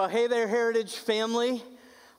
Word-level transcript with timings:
Well, 0.00 0.08
hey 0.08 0.28
there, 0.28 0.48
Heritage 0.48 0.96
family. 0.96 1.62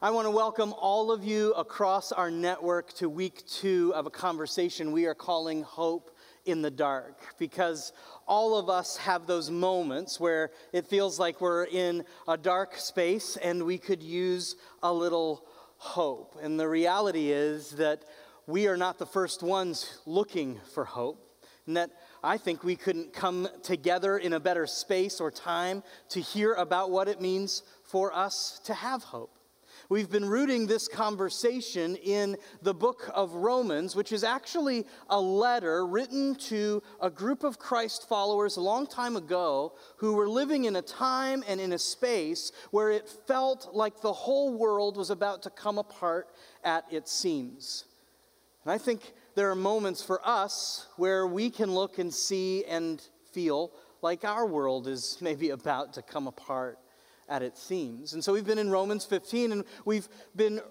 I 0.04 0.12
want 0.12 0.28
to 0.28 0.30
welcome 0.30 0.72
all 0.78 1.12
of 1.12 1.24
you 1.24 1.52
across 1.54 2.12
our 2.12 2.30
network 2.30 2.94
to 2.98 3.10
week 3.10 3.44
two 3.48 3.92
of 3.96 4.06
a 4.06 4.12
conversation 4.12 4.92
we 4.92 5.08
are 5.08 5.16
calling 5.16 5.64
Hope 5.64 6.16
in 6.46 6.62
the 6.62 6.70
Dark 6.70 7.20
because 7.40 7.92
all 8.28 8.56
of 8.56 8.70
us 8.70 8.98
have 8.98 9.26
those 9.26 9.50
moments 9.50 10.20
where 10.20 10.52
it 10.74 10.86
feels 10.86 11.18
like 11.18 11.42
we're 11.42 11.64
in 11.64 12.06
a 12.28 12.38
dark 12.38 12.78
space 12.78 13.36
and 13.38 13.64
we 13.64 13.80
could 13.80 14.04
use 14.04 14.58
a 14.84 14.94
little 14.94 15.48
hope. 15.78 16.38
And 16.40 16.60
the 16.60 16.70
reality 16.70 17.32
is 17.32 17.72
that 17.72 18.06
we 18.46 18.68
are 18.68 18.78
not 18.78 19.00
the 19.00 19.08
first 19.08 19.42
ones 19.42 19.98
looking 20.06 20.60
for 20.76 20.86
hope, 20.86 21.31
and 21.68 21.78
that 21.78 21.92
I 22.24 22.38
think 22.38 22.64
we 22.64 22.76
couldn't 22.76 23.14
come 23.14 23.48
together 23.64 24.18
in 24.18 24.34
a 24.34 24.40
better 24.40 24.68
space 24.68 25.20
or 25.20 25.32
time 25.32 25.84
to 26.10 26.20
hear 26.20 26.54
about 26.54 26.92
what 26.92 27.08
it 27.08 27.22
means 27.22 27.64
for 27.84 28.14
us 28.14 28.60
to 28.66 28.74
have 28.74 29.04
hope. 29.04 29.38
We've 29.90 30.10
been 30.10 30.26
rooting 30.26 30.68
this 30.68 30.88
conversation 30.88 31.98
in 31.98 32.38
the 32.62 32.74
book 32.74 33.10
of 33.14 33.34
Romans, 33.34 33.94
which 33.94 34.14
is 34.14 34.24
actually 34.24 34.86
a 35.10 35.20
letter 35.20 35.86
written 35.86 36.36
to 36.48 36.82
a 37.02 37.10
group 37.10 37.44
of 37.44 37.60
Christ 37.60 38.08
followers 38.08 38.56
a 38.56 38.62
long 38.62 38.88
time 38.88 39.18
ago 39.18 39.74
who 39.98 40.14
were 40.14 40.30
living 40.30 40.64
in 40.64 40.78
a 40.78 40.82
time 40.82 41.44
and 41.46 41.60
in 41.60 41.74
a 41.74 41.78
space 41.78 42.54
where 42.72 42.90
it 42.90 43.10
felt 43.28 43.70
like 43.74 44.00
the 44.00 44.14
whole 44.14 44.58
world 44.58 44.96
was 44.96 45.10
about 45.10 45.44
to 45.44 45.50
come 45.50 45.78
apart 45.78 46.30
at 46.64 46.86
its 46.90 47.12
seams. 47.12 47.84
And 48.64 48.72
I 48.72 48.78
think 48.78 49.14
there 49.36 49.50
are 49.50 49.56
moments 49.56 50.04
for 50.04 50.22
us 50.28 50.88
where 50.98 51.26
we 51.26 51.50
can 51.50 51.74
look 51.74 52.00
and 52.00 52.14
see 52.14 52.66
and 52.66 53.02
feel 53.32 53.72
like 54.02 54.26
our 54.26 54.46
world 54.46 54.88
is 54.88 55.18
maybe 55.22 55.52
about 55.52 55.94
to 55.94 56.02
come 56.02 56.28
apart 56.28 56.80
at 57.30 57.42
its 57.42 57.62
seams. 57.62 58.14
And 58.14 58.24
so 58.24 58.34
we've 58.34 58.46
been 58.46 58.58
in 58.58 58.70
Romans 58.70 59.06
15 59.06 59.54
and 59.54 59.64
we've 59.86 60.10
been 60.36 60.62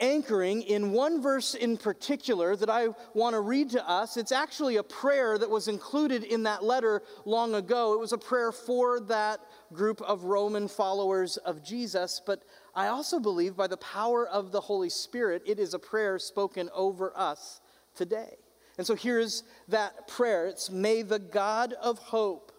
anchoring 0.00 0.62
in 0.62 0.92
one 0.92 1.20
verse 1.20 1.54
in 1.54 1.76
particular 1.76 2.54
that 2.54 2.70
I 2.70 2.88
want 3.14 3.34
to 3.34 3.40
read 3.40 3.70
to 3.70 3.86
us. 3.88 4.16
It's 4.16 4.32
actually 4.32 4.76
a 4.76 4.82
prayer 4.82 5.36
that 5.36 5.50
was 5.50 5.66
included 5.66 6.22
in 6.22 6.44
that 6.44 6.62
letter 6.62 7.02
long 7.24 7.56
ago. 7.56 7.94
It 7.94 8.00
was 8.00 8.12
a 8.12 8.18
prayer 8.18 8.52
for 8.52 9.00
that 9.00 9.40
group 9.72 10.00
of 10.02 10.24
Roman 10.24 10.68
followers 10.68 11.36
of 11.38 11.64
Jesus, 11.64 12.22
but 12.24 12.44
I 12.74 12.86
also 12.86 13.18
believe 13.18 13.56
by 13.56 13.66
the 13.66 13.76
power 13.76 14.26
of 14.26 14.52
the 14.52 14.60
Holy 14.60 14.88
Spirit, 14.88 15.42
it 15.44 15.58
is 15.58 15.74
a 15.74 15.80
prayer 15.80 16.18
spoken 16.20 16.70
over 16.72 17.12
us 17.16 17.60
today. 17.94 18.36
And 18.76 18.86
so 18.86 18.94
here's 18.94 19.42
that 19.68 20.06
prayer 20.08 20.46
it's 20.46 20.70
May 20.70 21.02
the 21.02 21.18
God 21.18 21.74
of 21.74 21.98
hope 21.98 22.52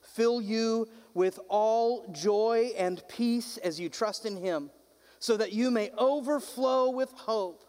fill 0.00 0.40
you 0.40 0.88
with 1.14 1.38
all 1.48 2.10
joy 2.12 2.72
and 2.76 3.02
peace 3.08 3.58
as 3.58 3.78
you 3.78 3.88
trust 3.88 4.24
in 4.24 4.36
him, 4.36 4.70
so 5.18 5.36
that 5.36 5.52
you 5.52 5.70
may 5.70 5.90
overflow 5.98 6.90
with 6.90 7.10
hope 7.12 7.64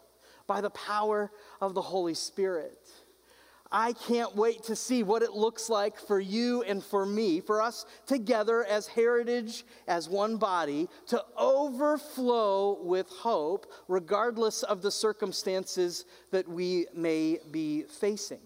by 0.46 0.60
the 0.60 0.70
power 0.70 1.30
of 1.60 1.74
the 1.74 1.82
Holy 1.82 2.14
Spirit. 2.14 2.88
I 3.72 3.92
can't 3.92 4.34
wait 4.34 4.64
to 4.64 4.74
see 4.74 5.04
what 5.04 5.22
it 5.22 5.32
looks 5.32 5.70
like 5.70 5.98
for 5.98 6.18
you 6.18 6.62
and 6.62 6.82
for 6.82 7.06
me, 7.06 7.40
for 7.40 7.62
us 7.62 7.86
together 8.04 8.64
as 8.64 8.88
heritage, 8.88 9.64
as 9.86 10.08
one 10.08 10.38
body, 10.38 10.88
to 11.06 11.24
overflow 11.38 12.82
with 12.82 13.08
hope, 13.08 13.72
regardless 13.86 14.64
of 14.64 14.82
the 14.82 14.90
circumstances 14.90 16.04
that 16.32 16.48
we 16.48 16.86
may 16.94 17.38
be 17.52 17.82
facing. 17.82 18.40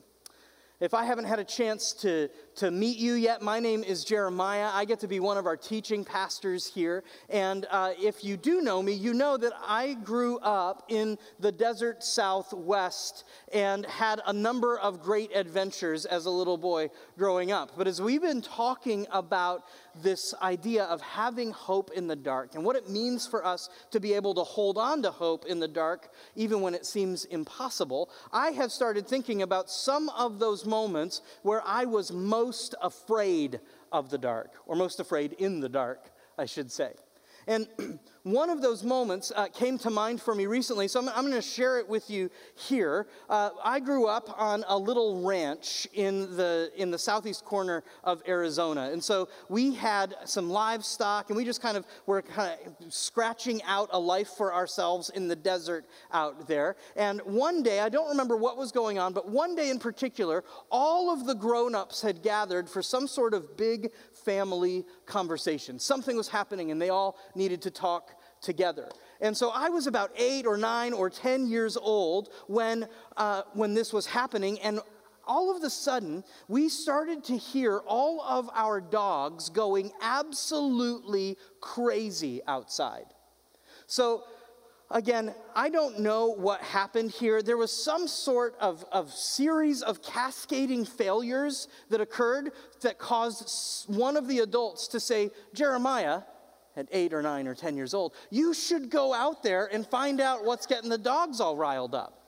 If 0.81 0.93
I 0.93 1.05
haven't 1.05 1.25
had 1.25 1.39
a 1.39 1.45
chance 1.45 1.93
to, 1.95 2.29
to 2.57 2.71
meet 2.71 2.99
you 2.99 3.15
yet, 3.15 3.43
my 3.43 3.59
name 3.59 3.83
is 3.83 4.05
Jeremiah. 4.05 4.71
I 4.73 4.85
get 4.85 5.01
to 5.01 5.09
be 5.09 5.19
one 5.19 5.37
of 5.37 5.47
our 5.47 5.57
teaching 5.57 6.05
pastors 6.05 6.67
here. 6.67 7.03
And 7.29 7.67
uh, 7.71 7.95
if 7.99 8.23
you 8.23 8.37
do 8.37 8.61
know 8.61 8.81
me, 8.83 8.93
you 8.93 9.13
know 9.13 9.37
that 9.37 9.53
I 9.61 9.95
grew 9.95 10.39
up 10.39 10.85
in 10.89 11.19
the 11.41 11.51
desert 11.51 12.05
southwest 12.05 13.25
and 13.53 13.85
had 13.87 14.21
a 14.27 14.33
number 14.33 14.79
of 14.79 15.03
great 15.03 15.35
adventures 15.35 16.07
as 16.07 16.27
a 16.27 16.31
little 16.31 16.57
boy 16.57 16.91
growing 17.19 17.51
up. 17.51 17.73
But 17.77 17.89
as 17.89 18.01
we've 18.01 18.23
been 18.23 18.43
talking 18.43 19.07
about 19.11 19.65
this 20.03 20.35
idea 20.43 20.85
of 20.85 21.01
having 21.01 21.53
hope 21.53 21.91
in 21.93 22.09
the 22.09 22.17
dark 22.17 22.55
and 22.55 22.65
what 22.65 22.77
it 22.77 22.89
means 22.89 23.27
for 23.27 23.45
us 23.45 23.69
to 23.93 24.01
be 24.01 24.13
able 24.13 24.35
to 24.35 24.43
hold 24.43 24.77
on 24.77 25.03
to 25.03 25.11
hope 25.11 25.45
in 25.47 25.61
the 25.61 25.69
dark, 25.69 26.11
even 26.35 26.61
when 26.61 26.75
it 26.75 26.85
seems 26.87 27.25
impossible, 27.27 28.11
I 28.33 28.51
have 28.51 28.73
started 28.73 29.07
thinking 29.07 29.43
about 29.43 29.71
some 29.71 30.09
of 30.11 30.39
those 30.39 30.65
moments 30.65 31.23
where 31.43 31.63
I 31.65 31.85
was 31.85 32.13
most 32.13 32.44
afraid 32.83 33.61
of 33.93 34.11
the 34.11 34.19
dark, 34.19 34.53
or 34.67 34.77
most 34.77 35.01
afraid 35.01 35.33
in 35.35 35.61
the 35.61 35.69
dark, 35.69 36.11
I 36.39 36.47
should 36.47 36.71
say. 36.71 36.95
And 37.47 37.69
one 38.25 38.49
of 38.49 38.63
those 38.63 38.83
moments 38.83 39.31
uh, 39.37 39.49
came 39.49 39.77
to 39.79 39.91
mind 39.91 40.21
for 40.21 40.35
me 40.35 40.47
recently, 40.47 40.89
so 40.89 40.99
I'm, 40.99 41.11
I'm 41.11 41.25
going 41.25 41.35
to 41.35 41.43
share 41.43 41.79
it 41.79 41.87
with 41.87 42.09
you 42.09 42.31
here. 42.55 43.07
Uh, 43.29 43.51
I 43.63 43.81
grew 43.81 44.07
up 44.07 44.35
on 44.41 44.65
a 44.67 44.77
little 44.77 45.23
ranch 45.23 45.87
in 45.93 46.35
the, 46.35 46.73
in 46.75 46.91
the 46.91 46.99
southeast 46.99 47.45
corner 47.45 47.85
of 48.03 48.23
Arizona. 48.27 48.89
And 48.91 49.05
so 49.05 49.29
we 49.51 49.75
had 49.75 50.15
some 50.25 50.49
livestock, 50.49 51.29
and 51.29 51.37
we 51.37 51.45
just 51.45 51.61
kind 51.61 51.77
of 51.77 51.85
were 52.07 52.23
kind 52.23 52.59
of 52.67 52.93
scratching 52.93 53.63
out 53.65 53.91
a 53.93 53.99
life 53.99 54.29
for 54.29 54.55
ourselves 54.55 55.11
in 55.11 55.29
the 55.29 55.37
desert 55.37 55.85
out 56.11 56.49
there. 56.49 56.77
And 56.97 57.21
one 57.27 57.63
day, 57.63 57.81
I 57.81 57.91
don't 57.91 58.09
remember 58.09 58.39
what 58.39 58.57
was 58.57 58.73
going 58.73 58.99
on, 58.99 59.13
but 59.13 59.29
one 59.29 59.55
day 59.55 59.69
in 59.69 59.79
particular, 59.79 60.45
all 60.71 61.13
of 61.13 61.27
the 61.27 61.35
grown 61.35 61.75
ups 61.75 62.01
had 62.01 62.23
gathered 62.23 62.71
for 62.71 62.81
some 62.81 63.07
sort 63.07 63.35
of 63.35 63.55
big 63.59 63.91
family 64.25 64.87
conversation. 65.05 65.79
Something 65.79 66.17
was 66.17 66.29
happening, 66.29 66.71
and 66.71 66.81
they 66.81 66.89
all 66.89 67.19
needed 67.35 67.61
to 67.61 67.71
talk 67.71 68.13
together. 68.45 68.89
And 69.21 69.37
so 69.37 69.51
I 69.51 69.71
was 69.71 69.87
about 69.87 70.13
eight 70.17 70.47
or 70.47 70.57
nine 70.57 70.93
or 70.93 71.11
10 71.11 71.49
years 71.49 71.77
old 71.77 72.29
when, 72.47 72.87
uh, 73.17 73.43
when 73.55 73.75
this 73.75 73.93
was 73.93 74.07
happening. 74.07 74.61
And 74.61 74.81
all 75.27 75.55
of 75.55 75.63
a 75.63 75.71
sudden, 75.71 76.23
we 76.49 76.69
started 76.69 77.25
to 77.25 77.37
hear 77.37 77.79
all 77.87 78.21
of 78.21 78.51
our 78.53 78.81
dogs 78.81 79.49
going 79.49 79.91
absolutely 80.03 81.39
crazy 81.61 82.43
outside. 82.47 83.07
So, 83.87 84.25
again, 84.91 85.35
I 85.55 85.71
don't 85.71 86.01
know 86.01 86.27
what 86.27 86.61
happened 86.61 87.11
here. 87.11 87.43
There 87.43 87.57
was 87.57 87.73
some 87.73 88.07
sort 88.07 88.55
of, 88.61 88.85
of 88.93 89.13
series 89.13 89.83
of 89.83 90.03
cascading 90.03 90.85
failures 90.85 91.69
that 91.91 92.01
occurred 92.01 92.53
that 92.83 92.99
caused 92.99 93.89
one 93.89 94.17
of 94.17 94.29
the 94.29 94.41
adults 94.41 94.89
to 94.89 95.01
say, 95.01 95.31
Jeremiah, 95.55 96.23
at 96.77 96.89
eight 96.93 97.13
or 97.13 97.23
nine 97.23 97.47
or 97.47 97.55
10 97.55 97.77
years 97.77 97.95
old, 97.95 98.15
you 98.31 98.55
should 98.55 98.91
go 98.91 99.13
out 99.13 99.43
there 99.43 99.67
and 99.73 99.87
find 99.87 100.21
out 100.21 100.45
what's 100.45 100.67
getting 100.67 100.91
the 100.91 100.99
dogs 100.99 101.41
all 101.41 101.57
riled 101.57 101.95
up. 101.95 102.25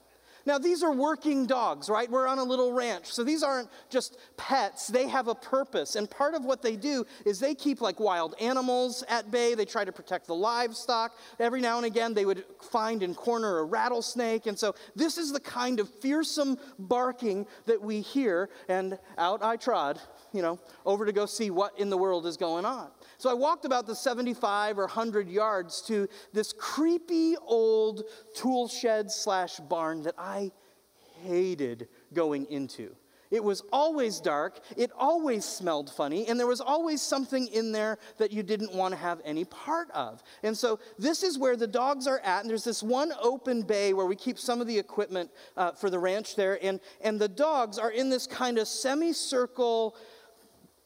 Now, 0.47 0.57
these 0.57 0.81
are 0.81 0.93
working 0.93 1.45
dogs, 1.45 1.89
right? 1.89 2.09
We're 2.09 2.25
on 2.25 2.39
a 2.39 2.43
little 2.43 2.71
ranch. 2.71 3.11
So 3.11 3.25
these 3.25 3.43
aren't 3.43 3.67
just 3.89 4.17
pets, 4.37 4.87
they 4.87 5.05
have 5.09 5.27
a 5.27 5.35
purpose. 5.35 5.97
And 5.97 6.09
part 6.09 6.35
of 6.35 6.45
what 6.45 6.61
they 6.61 6.77
do 6.77 7.05
is 7.25 7.37
they 7.41 7.53
keep 7.53 7.81
like 7.81 7.99
wild 7.99 8.33
animals 8.39 9.03
at 9.09 9.29
bay. 9.29 9.55
They 9.55 9.65
try 9.65 9.83
to 9.83 9.91
protect 9.91 10.25
the 10.25 10.35
livestock. 10.35 11.17
Every 11.37 11.59
now 11.59 11.75
and 11.75 11.85
again, 11.85 12.13
they 12.13 12.23
would 12.23 12.45
find 12.71 13.03
and 13.03 13.13
corner 13.13 13.57
a 13.57 13.65
rattlesnake. 13.65 14.47
And 14.47 14.57
so 14.57 14.73
this 14.95 15.17
is 15.17 15.33
the 15.33 15.41
kind 15.41 15.81
of 15.81 15.89
fearsome 15.95 16.57
barking 16.79 17.45
that 17.65 17.81
we 17.81 17.99
hear. 17.99 18.49
And 18.69 18.97
out 19.17 19.43
I 19.43 19.57
trod, 19.57 19.99
you 20.31 20.41
know, 20.41 20.59
over 20.85 21.05
to 21.05 21.11
go 21.11 21.25
see 21.25 21.49
what 21.49 21.77
in 21.77 21.89
the 21.89 21.97
world 21.97 22.25
is 22.25 22.37
going 22.37 22.63
on. 22.63 22.87
So 23.17 23.29
I 23.29 23.33
walked 23.33 23.65
about 23.65 23.87
the 23.87 23.95
75 23.95 24.77
or 24.77 24.83
100 24.83 25.27
yards 25.27 25.81
to 25.83 26.07
this 26.33 26.53
creepy 26.53 27.35
old 27.41 28.03
tool 28.35 28.67
shed 28.67 29.11
slash 29.11 29.57
barn 29.57 30.03
that 30.03 30.15
I 30.17 30.51
hated 31.23 31.87
going 32.13 32.45
into. 32.45 32.95
It 33.29 33.43
was 33.43 33.61
always 33.73 34.19
dark, 34.21 34.59
it 34.77 34.91
always 34.97 35.43
smelled 35.43 35.89
funny, 35.89 36.27
and 36.27 36.39
there 36.39 36.47
was 36.47 36.61
always 36.61 37.01
something 37.01 37.47
in 37.47 37.71
there 37.71 37.97
that 38.19 38.31
you 38.31 38.41
didn't 38.41 38.73
want 38.73 38.93
to 38.93 38.97
have 38.97 39.19
any 39.25 39.43
part 39.43 39.91
of. 39.91 40.23
And 40.43 40.57
so, 40.57 40.79
this 40.97 41.23
is 41.23 41.37
where 41.37 41.57
the 41.57 41.67
dogs 41.67 42.07
are 42.07 42.19
at, 42.19 42.41
and 42.41 42.49
there's 42.49 42.63
this 42.63 42.81
one 42.81 43.11
open 43.21 43.63
bay 43.63 43.93
where 43.93 44.05
we 44.05 44.15
keep 44.15 44.39
some 44.39 44.61
of 44.61 44.67
the 44.67 44.77
equipment 44.77 45.29
uh, 45.57 45.71
for 45.71 45.89
the 45.89 45.99
ranch 45.99 46.35
there, 46.35 46.57
and, 46.63 46.79
and 47.01 47.19
the 47.19 47.27
dogs 47.27 47.77
are 47.77 47.91
in 47.91 48.09
this 48.09 48.27
kind 48.27 48.57
of 48.57 48.67
semicircle 48.67 49.95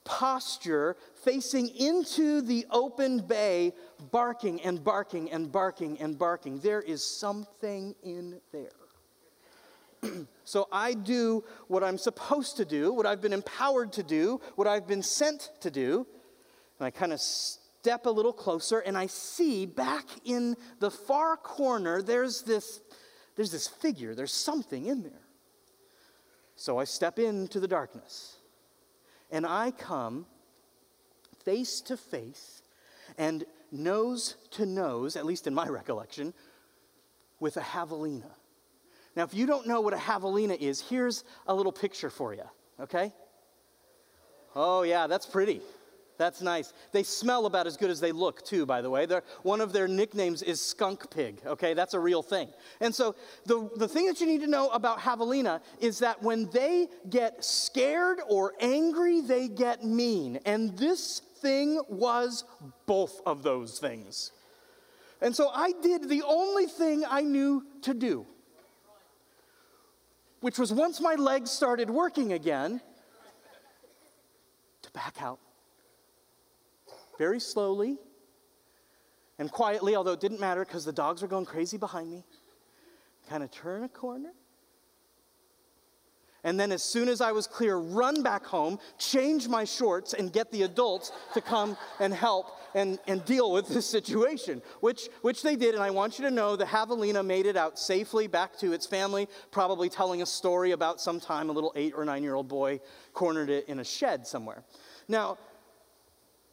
posture 0.03 0.95
facing 1.23 1.67
into 1.69 2.41
the 2.41 2.65
open 2.71 3.19
bay, 3.19 3.73
barking 4.11 4.61
and 4.61 4.83
barking 4.83 5.31
and 5.31 5.51
barking 5.51 5.99
and 5.99 6.17
barking. 6.17 6.59
There 6.59 6.81
is 6.81 7.03
something 7.03 7.95
in 8.03 8.39
there. 8.51 8.69
so 10.43 10.67
I 10.71 10.93
do 10.93 11.43
what 11.67 11.83
I'm 11.83 11.97
supposed 11.97 12.57
to 12.57 12.65
do, 12.65 12.93
what 12.93 13.05
I've 13.05 13.21
been 13.21 13.33
empowered 13.33 13.93
to 13.93 14.03
do, 14.03 14.41
what 14.55 14.67
I've 14.67 14.87
been 14.87 15.03
sent 15.03 15.51
to 15.61 15.69
do, 15.69 16.07
and 16.79 16.87
I 16.87 16.89
kind 16.89 17.13
of 17.13 17.19
step 17.19 18.05
a 18.05 18.09
little 18.09 18.33
closer 18.33 18.79
and 18.79 18.97
I 18.97 19.07
see 19.07 19.65
back 19.65 20.05
in 20.23 20.55
the 20.79 20.91
far 20.91 21.35
corner 21.35 22.01
there's 22.01 22.43
this 22.43 22.81
there's 23.35 23.51
this 23.51 23.67
figure, 23.67 24.13
there's 24.13 24.33
something 24.33 24.87
in 24.87 25.03
there. 25.03 25.25
So 26.55 26.77
I 26.77 26.83
step 26.83 27.17
into 27.17 27.59
the 27.59 27.67
darkness 27.67 28.37
and 29.31 29.45
I 29.45 29.71
come 29.71 30.25
face 31.43 31.81
to 31.81 31.97
face 31.97 32.61
and 33.17 33.45
nose 33.71 34.35
to 34.51 34.65
nose, 34.65 35.15
at 35.15 35.25
least 35.25 35.47
in 35.47 35.53
my 35.53 35.67
recollection, 35.69 36.33
with 37.39 37.57
a 37.57 37.61
javelina. 37.61 38.31
Now, 39.15 39.23
if 39.23 39.33
you 39.33 39.45
don't 39.45 39.67
know 39.67 39.81
what 39.81 39.93
a 39.93 39.97
javelina 39.97 40.57
is, 40.59 40.81
here's 40.81 41.23
a 41.47 41.53
little 41.53 41.71
picture 41.71 42.09
for 42.09 42.33
you, 42.33 42.43
okay? 42.79 43.11
Oh, 44.55 44.83
yeah, 44.83 45.07
that's 45.07 45.25
pretty. 45.25 45.61
That's 46.21 46.39
nice. 46.39 46.71
They 46.91 47.01
smell 47.01 47.47
about 47.47 47.65
as 47.65 47.77
good 47.77 47.89
as 47.89 47.99
they 47.99 48.11
look, 48.11 48.45
too, 48.45 48.67
by 48.67 48.83
the 48.83 48.91
way. 48.91 49.07
They're, 49.07 49.23
one 49.41 49.59
of 49.59 49.73
their 49.73 49.87
nicknames 49.87 50.43
is 50.43 50.61
skunk 50.61 51.09
pig, 51.09 51.41
okay? 51.47 51.73
That's 51.73 51.95
a 51.95 51.99
real 51.99 52.21
thing. 52.21 52.49
And 52.79 52.93
so, 52.93 53.15
the, 53.47 53.67
the 53.75 53.87
thing 53.87 54.05
that 54.05 54.21
you 54.21 54.27
need 54.27 54.41
to 54.41 54.47
know 54.47 54.69
about 54.69 54.99
javelina 54.99 55.61
is 55.79 55.97
that 55.97 56.21
when 56.21 56.47
they 56.51 56.89
get 57.09 57.43
scared 57.43 58.19
or 58.29 58.53
angry, 58.59 59.21
they 59.21 59.47
get 59.47 59.83
mean. 59.83 60.37
And 60.45 60.77
this 60.77 61.23
thing 61.39 61.81
was 61.89 62.43
both 62.85 63.19
of 63.25 63.41
those 63.41 63.79
things. 63.79 64.31
And 65.21 65.35
so 65.35 65.49
I 65.49 65.71
did 65.81 66.07
the 66.07 66.21
only 66.21 66.67
thing 66.67 67.03
I 67.09 67.21
knew 67.21 67.65
to 67.81 67.95
do, 67.95 68.27
which 70.41 70.59
was 70.59 70.71
once 70.71 71.01
my 71.01 71.15
legs 71.15 71.49
started 71.49 71.89
working 71.89 72.33
again, 72.33 72.79
to 74.83 74.91
back 74.91 75.19
out 75.19 75.39
very 77.21 77.39
slowly 77.39 77.99
and 79.37 79.51
quietly, 79.51 79.95
although 79.95 80.13
it 80.13 80.19
didn't 80.19 80.39
matter 80.39 80.65
because 80.65 80.85
the 80.85 80.91
dogs 80.91 81.21
were 81.21 81.27
going 81.27 81.45
crazy 81.45 81.77
behind 81.77 82.09
me, 82.09 82.23
kind 83.29 83.43
of 83.43 83.51
turn 83.51 83.83
a 83.83 83.89
corner 83.89 84.31
and 86.43 86.59
then, 86.59 86.71
as 86.71 86.81
soon 86.81 87.07
as 87.07 87.21
I 87.21 87.31
was 87.31 87.45
clear, 87.45 87.77
run 87.77 88.23
back 88.23 88.45
home, 88.45 88.79
change 88.97 89.47
my 89.47 89.63
shorts, 89.63 90.13
and 90.13 90.33
get 90.33 90.51
the 90.51 90.63
adults 90.63 91.11
to 91.35 91.41
come 91.41 91.77
and 91.99 92.11
help 92.11 92.47
and, 92.73 92.97
and 93.05 93.23
deal 93.25 93.51
with 93.51 93.67
this 93.67 93.85
situation, 93.85 94.63
which, 94.79 95.09
which 95.21 95.43
they 95.43 95.55
did. 95.55 95.75
And 95.75 95.83
I 95.83 95.91
want 95.91 96.17
you 96.17 96.25
to 96.25 96.31
know 96.31 96.55
the 96.55 96.65
javelina 96.65 97.23
made 97.23 97.45
it 97.45 97.57
out 97.57 97.77
safely 97.77 98.25
back 98.25 98.57
to 98.57 98.73
its 98.73 98.87
family, 98.87 99.27
probably 99.51 99.87
telling 99.87 100.23
a 100.23 100.25
story 100.25 100.71
about 100.71 100.99
some 100.99 101.19
time 101.19 101.49
a 101.49 101.53
little 101.53 101.73
eight 101.75 101.93
or 101.95 102.05
nine 102.05 102.23
year 102.23 102.33
old 102.33 102.47
boy 102.47 102.79
cornered 103.13 103.49
it 103.49 103.67
in 103.67 103.79
a 103.79 103.83
shed 103.83 104.25
somewhere. 104.25 104.63
Now, 105.07 105.37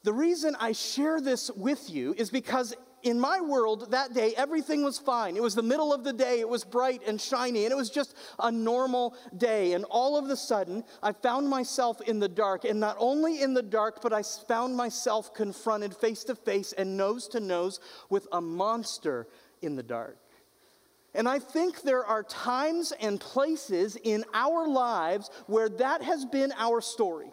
the 0.09 0.15
reason 0.15 0.57
I 0.59 0.73
share 0.73 1.21
this 1.21 1.51
with 1.51 1.91
you 1.91 2.15
is 2.17 2.31
because 2.31 2.75
in 3.03 3.21
my 3.21 3.43
world 3.43 3.91
that 3.91 4.15
day, 4.15 4.33
everything 4.39 4.83
was 4.83 4.99
fine. 4.99 5.37
It 5.37 5.43
was 5.43 5.55
the 5.55 5.63
middle 5.63 5.93
of 5.93 6.03
the 6.03 6.15
day, 6.15 6.41
it 6.41 6.49
was 6.49 6.65
bright 6.65 7.03
and 7.07 7.21
shiny, 7.21 7.67
and 7.67 7.73
it 7.73 7.77
was 7.77 7.91
just 7.91 8.17
a 8.39 8.51
normal 8.51 9.15
day. 9.37 9.75
And 9.75 9.85
all 9.85 10.17
of 10.17 10.31
a 10.31 10.35
sudden, 10.35 10.83
I 11.03 11.13
found 11.13 11.51
myself 11.51 12.01
in 12.01 12.21
the 12.21 12.29
dark, 12.29 12.65
and 12.65 12.81
not 12.81 12.97
only 12.99 13.43
in 13.43 13.53
the 13.53 13.63
dark, 13.63 14.01
but 14.01 14.15
I 14.15 14.23
found 14.23 14.75
myself 14.75 15.35
confronted 15.35 15.95
face 15.95 16.25
to 16.25 16.35
face 16.35 16.73
and 16.73 16.97
nose 16.97 17.29
to 17.29 17.41
nose 17.41 17.79
with 18.09 18.27
a 18.33 18.41
monster 18.41 19.29
in 19.61 19.77
the 19.77 19.83
dark. 19.83 20.17
And 21.13 21.29
I 21.29 21.39
think 21.39 21.83
there 21.83 22.07
are 22.07 22.23
times 22.23 22.95
and 22.99 23.21
places 23.21 23.99
in 24.03 24.25
our 24.33 24.67
lives 24.67 25.29
where 25.49 25.69
that 25.69 26.01
has 26.01 26.25
been 26.25 26.55
our 26.57 26.81
story 26.81 27.31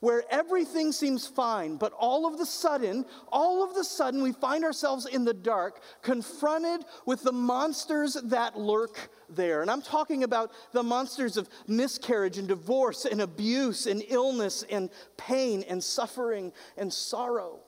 where 0.00 0.24
everything 0.30 0.92
seems 0.92 1.26
fine, 1.26 1.76
but 1.76 1.92
all 1.92 2.26
of 2.26 2.38
the 2.38 2.46
sudden, 2.46 3.04
all 3.30 3.62
of 3.62 3.74
the 3.74 3.84
sudden, 3.84 4.22
we 4.22 4.32
find 4.32 4.64
ourselves 4.64 5.06
in 5.06 5.24
the 5.24 5.34
dark, 5.34 5.80
confronted 6.02 6.84
with 7.06 7.22
the 7.22 7.32
monsters 7.32 8.14
that 8.24 8.58
lurk 8.58 9.10
there. 9.28 9.62
And 9.62 9.70
I'm 9.70 9.82
talking 9.82 10.24
about 10.24 10.52
the 10.72 10.82
monsters 10.82 11.36
of 11.36 11.48
miscarriage 11.66 12.38
and 12.38 12.48
divorce 12.48 13.04
and 13.04 13.20
abuse 13.20 13.86
and 13.86 14.02
illness 14.08 14.64
and 14.70 14.90
pain 15.16 15.64
and 15.68 15.84
suffering 15.84 16.52
and 16.76 16.92
sorrow. 16.92 17.60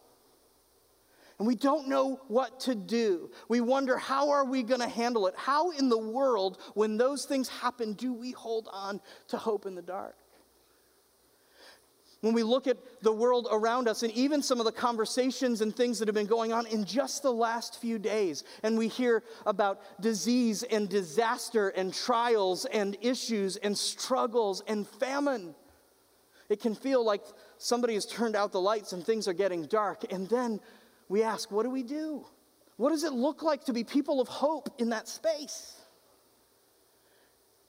And 1.38 1.46
we 1.46 1.54
don't 1.54 1.88
know 1.88 2.20
what 2.28 2.60
to 2.60 2.74
do. 2.74 3.30
We 3.48 3.60
wonder, 3.60 3.98
how 3.98 4.30
are 4.30 4.44
we 4.44 4.62
going 4.62 4.80
to 4.80 4.88
handle 4.88 5.26
it? 5.26 5.34
How 5.36 5.70
in 5.72 5.88
the 5.88 5.98
world, 5.98 6.58
when 6.74 6.96
those 6.96 7.24
things 7.24 7.48
happen, 7.48 7.94
do 7.94 8.12
we 8.12 8.30
hold 8.30 8.68
on 8.72 9.00
to 9.28 9.36
hope 9.36 9.66
in 9.66 9.74
the 9.74 9.82
dark? 9.82 10.16
When 12.22 12.32
we 12.32 12.44
look 12.44 12.68
at 12.68 12.78
the 13.02 13.12
world 13.12 13.48
around 13.50 13.88
us 13.88 14.04
and 14.04 14.12
even 14.12 14.42
some 14.42 14.60
of 14.60 14.64
the 14.64 14.72
conversations 14.72 15.60
and 15.60 15.74
things 15.74 15.98
that 15.98 16.06
have 16.06 16.14
been 16.14 16.24
going 16.24 16.52
on 16.52 16.66
in 16.68 16.84
just 16.84 17.22
the 17.22 17.32
last 17.32 17.80
few 17.80 17.98
days, 17.98 18.44
and 18.62 18.78
we 18.78 18.86
hear 18.86 19.24
about 19.44 19.80
disease 20.00 20.62
and 20.62 20.88
disaster 20.88 21.70
and 21.70 21.92
trials 21.92 22.64
and 22.66 22.96
issues 23.00 23.56
and 23.56 23.76
struggles 23.76 24.62
and 24.68 24.86
famine, 24.86 25.52
it 26.48 26.60
can 26.60 26.76
feel 26.76 27.04
like 27.04 27.22
somebody 27.58 27.94
has 27.94 28.06
turned 28.06 28.36
out 28.36 28.52
the 28.52 28.60
lights 28.60 28.92
and 28.92 29.04
things 29.04 29.26
are 29.26 29.32
getting 29.32 29.64
dark. 29.66 30.04
And 30.12 30.28
then 30.28 30.60
we 31.08 31.24
ask, 31.24 31.50
what 31.50 31.64
do 31.64 31.70
we 31.70 31.82
do? 31.82 32.24
What 32.76 32.90
does 32.90 33.02
it 33.02 33.12
look 33.12 33.42
like 33.42 33.64
to 33.64 33.72
be 33.72 33.82
people 33.82 34.20
of 34.20 34.28
hope 34.28 34.68
in 34.78 34.90
that 34.90 35.08
space? 35.08 35.81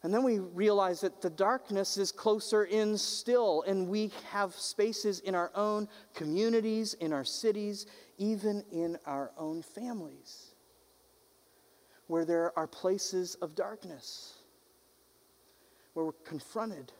And 0.04 0.14
then 0.14 0.24
we 0.24 0.40
realize 0.40 1.00
that 1.02 1.22
the 1.22 1.30
darkness 1.30 1.98
is 1.98 2.12
closer 2.12 2.66
in 2.66 2.98
still, 2.98 3.64
and 3.66 3.88
we 3.88 4.12
have 4.32 4.54
spaces 4.54 5.22
in 5.22 5.34
our 5.34 5.50
own 5.56 5.88
communities, 6.14 6.94
in 6.96 7.14
our 7.14 7.24
cities, 7.24 7.86
even 8.18 8.66
in 8.70 8.98
our 9.06 9.32
own 9.38 9.62
families, 9.62 10.56
where 12.08 12.26
there 12.26 12.58
are 12.60 12.68
places 12.68 13.36
of 13.36 13.56
darkness, 13.56 14.34
where 15.94 16.06
we're 16.06 16.12
confronted 16.12 16.92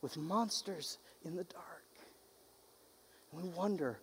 with 0.00 0.16
monsters 0.16 0.96
in 1.24 1.36
the 1.36 1.44
dark. 1.44 1.84
And 3.32 3.42
we 3.42 3.48
wonder 3.50 3.98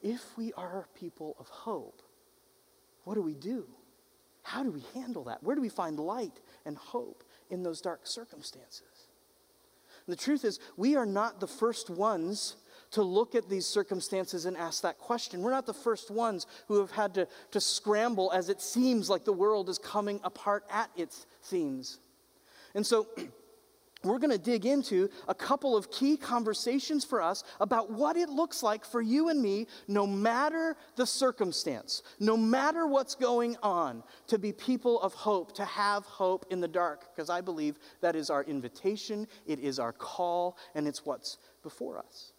if 0.00 0.36
we 0.38 0.52
are 0.52 0.86
people 0.94 1.34
of 1.40 1.48
hope, 1.48 2.00
what 3.02 3.14
do 3.14 3.22
we 3.22 3.34
do? 3.34 3.66
How 4.42 4.62
do 4.62 4.70
we 4.70 4.84
handle 4.94 5.24
that? 5.24 5.42
Where 5.42 5.56
do 5.56 5.62
we 5.62 5.68
find 5.68 5.98
light 5.98 6.40
and 6.64 6.76
hope 6.76 7.24
in 7.52 7.62
those 7.62 7.80
dark 7.80 8.06
circumstances. 8.06 9.08
And 10.06 10.12
the 10.12 10.20
truth 10.20 10.44
is, 10.44 10.58
we 10.76 10.96
are 10.96 11.06
not 11.06 11.38
the 11.38 11.46
first 11.46 11.90
ones 11.90 12.56
to 12.92 13.02
look 13.02 13.34
at 13.34 13.48
these 13.48 13.66
circumstances 13.66 14.46
and 14.46 14.56
ask 14.56 14.82
that 14.82 14.98
question. 14.98 15.42
We're 15.42 15.52
not 15.52 15.66
the 15.66 15.74
first 15.74 16.10
ones 16.10 16.46
who 16.66 16.80
have 16.80 16.90
had 16.90 17.14
to, 17.14 17.28
to 17.52 17.60
scramble 17.60 18.32
as 18.32 18.48
it 18.48 18.60
seems 18.60 19.08
like 19.08 19.24
the 19.24 19.32
world 19.32 19.68
is 19.68 19.78
coming 19.78 20.18
apart 20.24 20.64
at 20.70 20.90
its 20.96 21.26
seams. 21.40 21.98
And 22.74 22.86
so, 22.86 23.06
we're 24.04 24.18
going 24.18 24.30
to 24.30 24.38
dig 24.38 24.66
into 24.66 25.08
a 25.28 25.34
couple 25.34 25.76
of 25.76 25.90
key 25.90 26.16
conversations 26.16 27.04
for 27.04 27.22
us 27.22 27.44
about 27.60 27.90
what 27.90 28.16
it 28.16 28.28
looks 28.28 28.62
like 28.62 28.84
for 28.84 29.00
you 29.00 29.28
and 29.28 29.40
me, 29.40 29.66
no 29.88 30.06
matter 30.06 30.76
the 30.96 31.06
circumstance, 31.06 32.02
no 32.18 32.36
matter 32.36 32.86
what's 32.86 33.14
going 33.14 33.56
on, 33.62 34.02
to 34.26 34.38
be 34.38 34.52
people 34.52 35.00
of 35.00 35.14
hope, 35.14 35.52
to 35.54 35.64
have 35.64 36.04
hope 36.04 36.46
in 36.50 36.60
the 36.60 36.68
dark, 36.68 37.14
because 37.14 37.30
I 37.30 37.40
believe 37.40 37.78
that 38.00 38.16
is 38.16 38.30
our 38.30 38.42
invitation, 38.44 39.26
it 39.46 39.60
is 39.60 39.78
our 39.78 39.92
call, 39.92 40.56
and 40.74 40.88
it's 40.88 41.06
what's 41.06 41.38
before 41.62 41.98
us. 41.98 42.32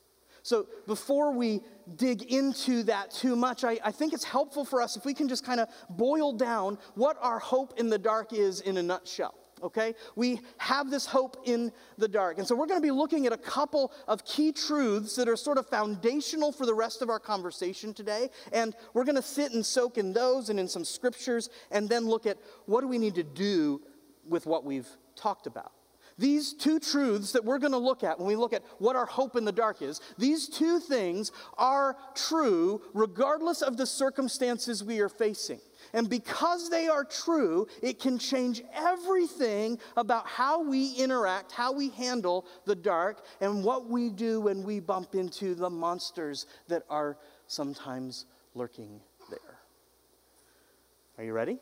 So, 0.46 0.68
before 0.88 1.32
we 1.32 1.62
dig 1.96 2.24
into 2.24 2.84
that 2.84 3.12
too 3.12 3.38
much, 3.38 3.64
I, 3.64 3.80
I 3.82 3.92
think 3.92 4.12
it's 4.12 4.26
helpful 4.26 4.66
for 4.66 4.82
us 4.82 4.98
if 4.98 5.06
we 5.06 5.14
can 5.14 5.30
just 5.30 5.46
kind 5.46 5.62
of 5.62 5.70
boil 5.90 6.34
down 6.34 6.78
what 6.96 7.18
our 7.22 7.40
hope 7.40 7.80
in 7.80 7.90
the 7.90 7.98
dark 7.98 8.34
is 8.34 8.60
in 8.60 8.76
a 8.76 8.84
nutshell 8.84 9.36
okay? 9.64 9.96
We 10.16 10.42
have 10.58 10.92
this 10.92 11.06
hope 11.06 11.38
in 11.46 11.72
the 11.98 12.08
dark. 12.08 12.38
And 12.38 12.48
so 12.48 12.56
we're 12.56 12.68
going 12.68 12.82
to 12.82 12.86
be 12.86 12.92
looking 12.92 13.26
at 13.26 13.34
a 13.34 13.38
couple 13.38 13.92
of 14.08 14.26
key 14.26 14.52
truths 14.52 15.16
that 15.16 15.28
are 15.28 15.36
sort 15.36 15.58
of 15.58 15.68
foundational 15.68 16.52
for 16.52 16.66
the 16.66 16.74
rest 16.74 17.02
of 17.02 17.10
our 17.10 17.20
conversation 17.20 17.94
today. 17.94 18.30
And 18.52 18.76
we're 18.94 19.06
going 19.06 19.16
to 19.16 19.22
sit 19.22 19.54
and 19.54 19.66
soak 19.66 19.98
in 19.98 20.14
those 20.14 20.50
and 20.50 20.60
in 20.60 20.68
some 20.68 20.86
scriptures 20.86 21.50
and 21.72 21.90
then 21.90 22.06
look 22.06 22.26
at 22.26 22.38
what 22.66 22.82
do 22.82 22.88
we 22.88 22.98
need 22.98 23.16
to 23.16 23.24
do 23.24 23.82
with 24.28 24.46
what 24.46 24.64
we've 24.64 24.90
talked 25.16 25.48
about. 25.48 25.72
These 26.18 26.54
two 26.54 26.80
truths 26.80 27.32
that 27.32 27.44
we're 27.44 27.60
going 27.60 27.72
to 27.72 27.78
look 27.78 28.04
at 28.04 28.20
when 28.20 28.28
we 28.28 28.36
look 28.36 28.54
at 28.54 28.64
what 28.78 28.96
our 28.96 29.06
hope 29.06 29.36
in 29.36 29.46
the 29.46 29.52
dark 29.52 29.82
is, 29.82 30.00
these 30.18 30.48
two 30.48 30.80
things 30.80 31.32
are 31.58 31.98
true 32.14 32.82
regardless 32.94 33.62
of 33.62 33.78
the 33.78 33.86
circumstances 33.86 34.84
we 34.84 35.00
are 35.00 35.10
facing. 35.10 35.60
And 35.94 36.10
because 36.10 36.70
they 36.70 36.88
are 36.88 37.04
true, 37.04 37.68
it 37.82 38.00
can 38.00 38.18
change 38.18 38.62
everything 38.74 39.80
about 39.98 40.28
how 40.28 40.64
we 40.64 40.94
interact, 40.94 41.52
how 41.52 41.72
we 41.72 41.90
handle 41.90 42.46
the 42.66 42.76
dark, 42.76 43.26
and 43.42 43.64
what 43.64 43.90
we 43.90 44.10
do 44.10 44.40
when 44.40 44.64
we 44.64 44.80
bump 44.80 45.16
into 45.16 45.56
the 45.56 45.70
monsters 45.70 46.46
that 46.68 46.84
are 46.90 47.18
sometimes 47.48 48.26
lurking 48.56 49.02
there. 49.30 49.60
Are 51.18 51.24
you 51.24 51.34
ready? 51.34 51.60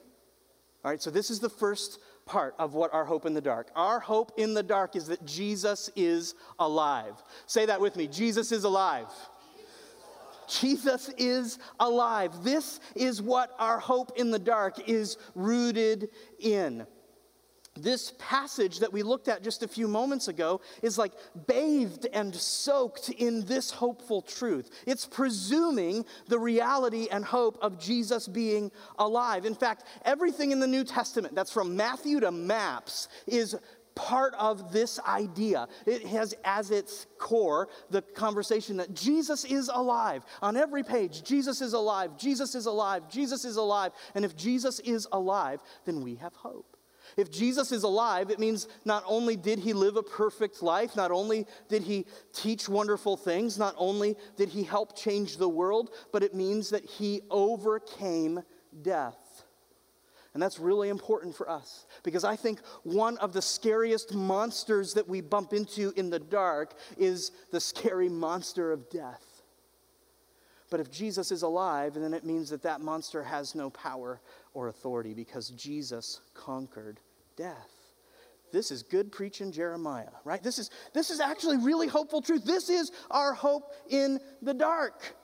All 0.83 0.91
right, 0.91 1.01
so 1.01 1.11
this 1.11 1.29
is 1.29 1.39
the 1.39 1.49
first 1.49 1.99
part 2.25 2.55
of 2.59 2.73
what 2.73 2.93
our 2.93 3.05
hope 3.05 3.25
in 3.25 3.33
the 3.33 3.41
dark. 3.41 3.69
Our 3.75 3.99
hope 3.99 4.31
in 4.37 4.53
the 4.53 4.63
dark 4.63 4.95
is 4.95 5.07
that 5.07 5.25
Jesus 5.25 5.89
is 5.95 6.35
alive. 6.59 7.21
Say 7.45 7.65
that 7.65 7.81
with 7.81 7.95
me 7.95 8.07
Jesus 8.07 8.51
is 8.51 8.63
alive. 8.63 9.07
Jesus 10.47 11.09
is 11.17 11.59
alive. 11.79 12.43
This 12.43 12.79
is 12.95 13.21
what 13.21 13.55
our 13.57 13.79
hope 13.79 14.17
in 14.17 14.31
the 14.31 14.39
dark 14.39 14.89
is 14.89 15.17
rooted 15.33 16.09
in. 16.39 16.85
This 17.75 18.13
passage 18.19 18.79
that 18.79 18.91
we 18.91 19.01
looked 19.01 19.29
at 19.29 19.43
just 19.43 19.63
a 19.63 19.67
few 19.67 19.87
moments 19.87 20.27
ago 20.27 20.59
is 20.81 20.97
like 20.97 21.13
bathed 21.47 22.05
and 22.11 22.35
soaked 22.35 23.09
in 23.09 23.45
this 23.45 23.71
hopeful 23.71 24.21
truth. 24.21 24.69
It's 24.85 25.05
presuming 25.05 26.05
the 26.27 26.37
reality 26.37 27.07
and 27.09 27.23
hope 27.23 27.57
of 27.61 27.79
Jesus 27.79 28.27
being 28.27 28.71
alive. 28.99 29.45
In 29.45 29.55
fact, 29.55 29.85
everything 30.03 30.51
in 30.51 30.59
the 30.59 30.67
New 30.67 30.83
Testament, 30.83 31.33
that's 31.33 31.51
from 31.51 31.75
Matthew 31.77 32.19
to 32.19 32.31
Maps, 32.31 33.07
is 33.25 33.55
part 33.95 34.33
of 34.35 34.73
this 34.73 34.99
idea. 34.99 35.67
It 35.85 36.05
has 36.07 36.33
as 36.43 36.71
its 36.71 37.07
core 37.17 37.69
the 37.89 38.01
conversation 38.01 38.77
that 38.77 38.93
Jesus 38.93 39.45
is 39.45 39.69
alive. 39.73 40.25
On 40.41 40.57
every 40.57 40.83
page, 40.83 41.23
Jesus 41.23 41.61
is 41.61 41.73
alive, 41.73 42.17
Jesus 42.17 42.55
is 42.55 42.65
alive, 42.65 43.09
Jesus 43.09 43.45
is 43.45 43.55
alive. 43.55 43.91
And 44.15 44.25
if 44.25 44.35
Jesus 44.35 44.79
is 44.79 45.07
alive, 45.11 45.61
then 45.85 46.01
we 46.01 46.15
have 46.15 46.35
hope. 46.35 46.77
If 47.17 47.31
Jesus 47.31 47.71
is 47.71 47.83
alive, 47.83 48.29
it 48.29 48.39
means 48.39 48.67
not 48.85 49.03
only 49.05 49.35
did 49.35 49.59
he 49.59 49.73
live 49.73 49.97
a 49.97 50.03
perfect 50.03 50.61
life, 50.63 50.95
not 50.95 51.11
only 51.11 51.45
did 51.69 51.83
he 51.83 52.05
teach 52.33 52.69
wonderful 52.69 53.17
things, 53.17 53.57
not 53.57 53.75
only 53.77 54.15
did 54.37 54.49
he 54.49 54.63
help 54.63 54.95
change 54.95 55.37
the 55.37 55.49
world, 55.49 55.91
but 56.11 56.23
it 56.23 56.33
means 56.33 56.69
that 56.69 56.85
he 56.85 57.21
overcame 57.29 58.41
death. 58.81 59.43
And 60.33 60.41
that's 60.41 60.59
really 60.59 60.87
important 60.87 61.35
for 61.35 61.49
us 61.49 61.85
because 62.03 62.23
I 62.23 62.37
think 62.37 62.61
one 62.83 63.17
of 63.17 63.33
the 63.33 63.41
scariest 63.41 64.13
monsters 64.13 64.93
that 64.93 65.07
we 65.07 65.19
bump 65.19 65.51
into 65.51 65.91
in 65.97 66.09
the 66.09 66.19
dark 66.19 66.73
is 66.97 67.31
the 67.51 67.59
scary 67.59 68.07
monster 68.07 68.71
of 68.71 68.89
death. 68.89 69.30
But 70.71 70.79
if 70.79 70.89
Jesus 70.89 71.31
is 71.31 71.43
alive, 71.43 71.93
then 71.93 72.13
it 72.13 72.25
means 72.25 72.49
that 72.49 72.63
that 72.63 72.81
monster 72.81 73.21
has 73.21 73.53
no 73.53 73.69
power 73.69 74.21
or 74.53 74.69
authority 74.69 75.13
because 75.13 75.49
Jesus 75.49 76.21
conquered 76.33 76.99
death. 77.35 77.69
This 78.53 78.71
is 78.71 78.81
good 78.81 79.11
preaching 79.11 79.51
Jeremiah, 79.51 80.09
right? 80.23 80.41
This 80.41 80.57
is, 80.57 80.71
this 80.93 81.09
is 81.09 81.19
actually 81.19 81.57
really 81.57 81.87
hopeful 81.87 82.21
truth. 82.21 82.45
This 82.45 82.69
is 82.69 82.91
our 83.11 83.33
hope 83.33 83.73
in 83.89 84.19
the 84.41 84.53
dark. 84.53 85.15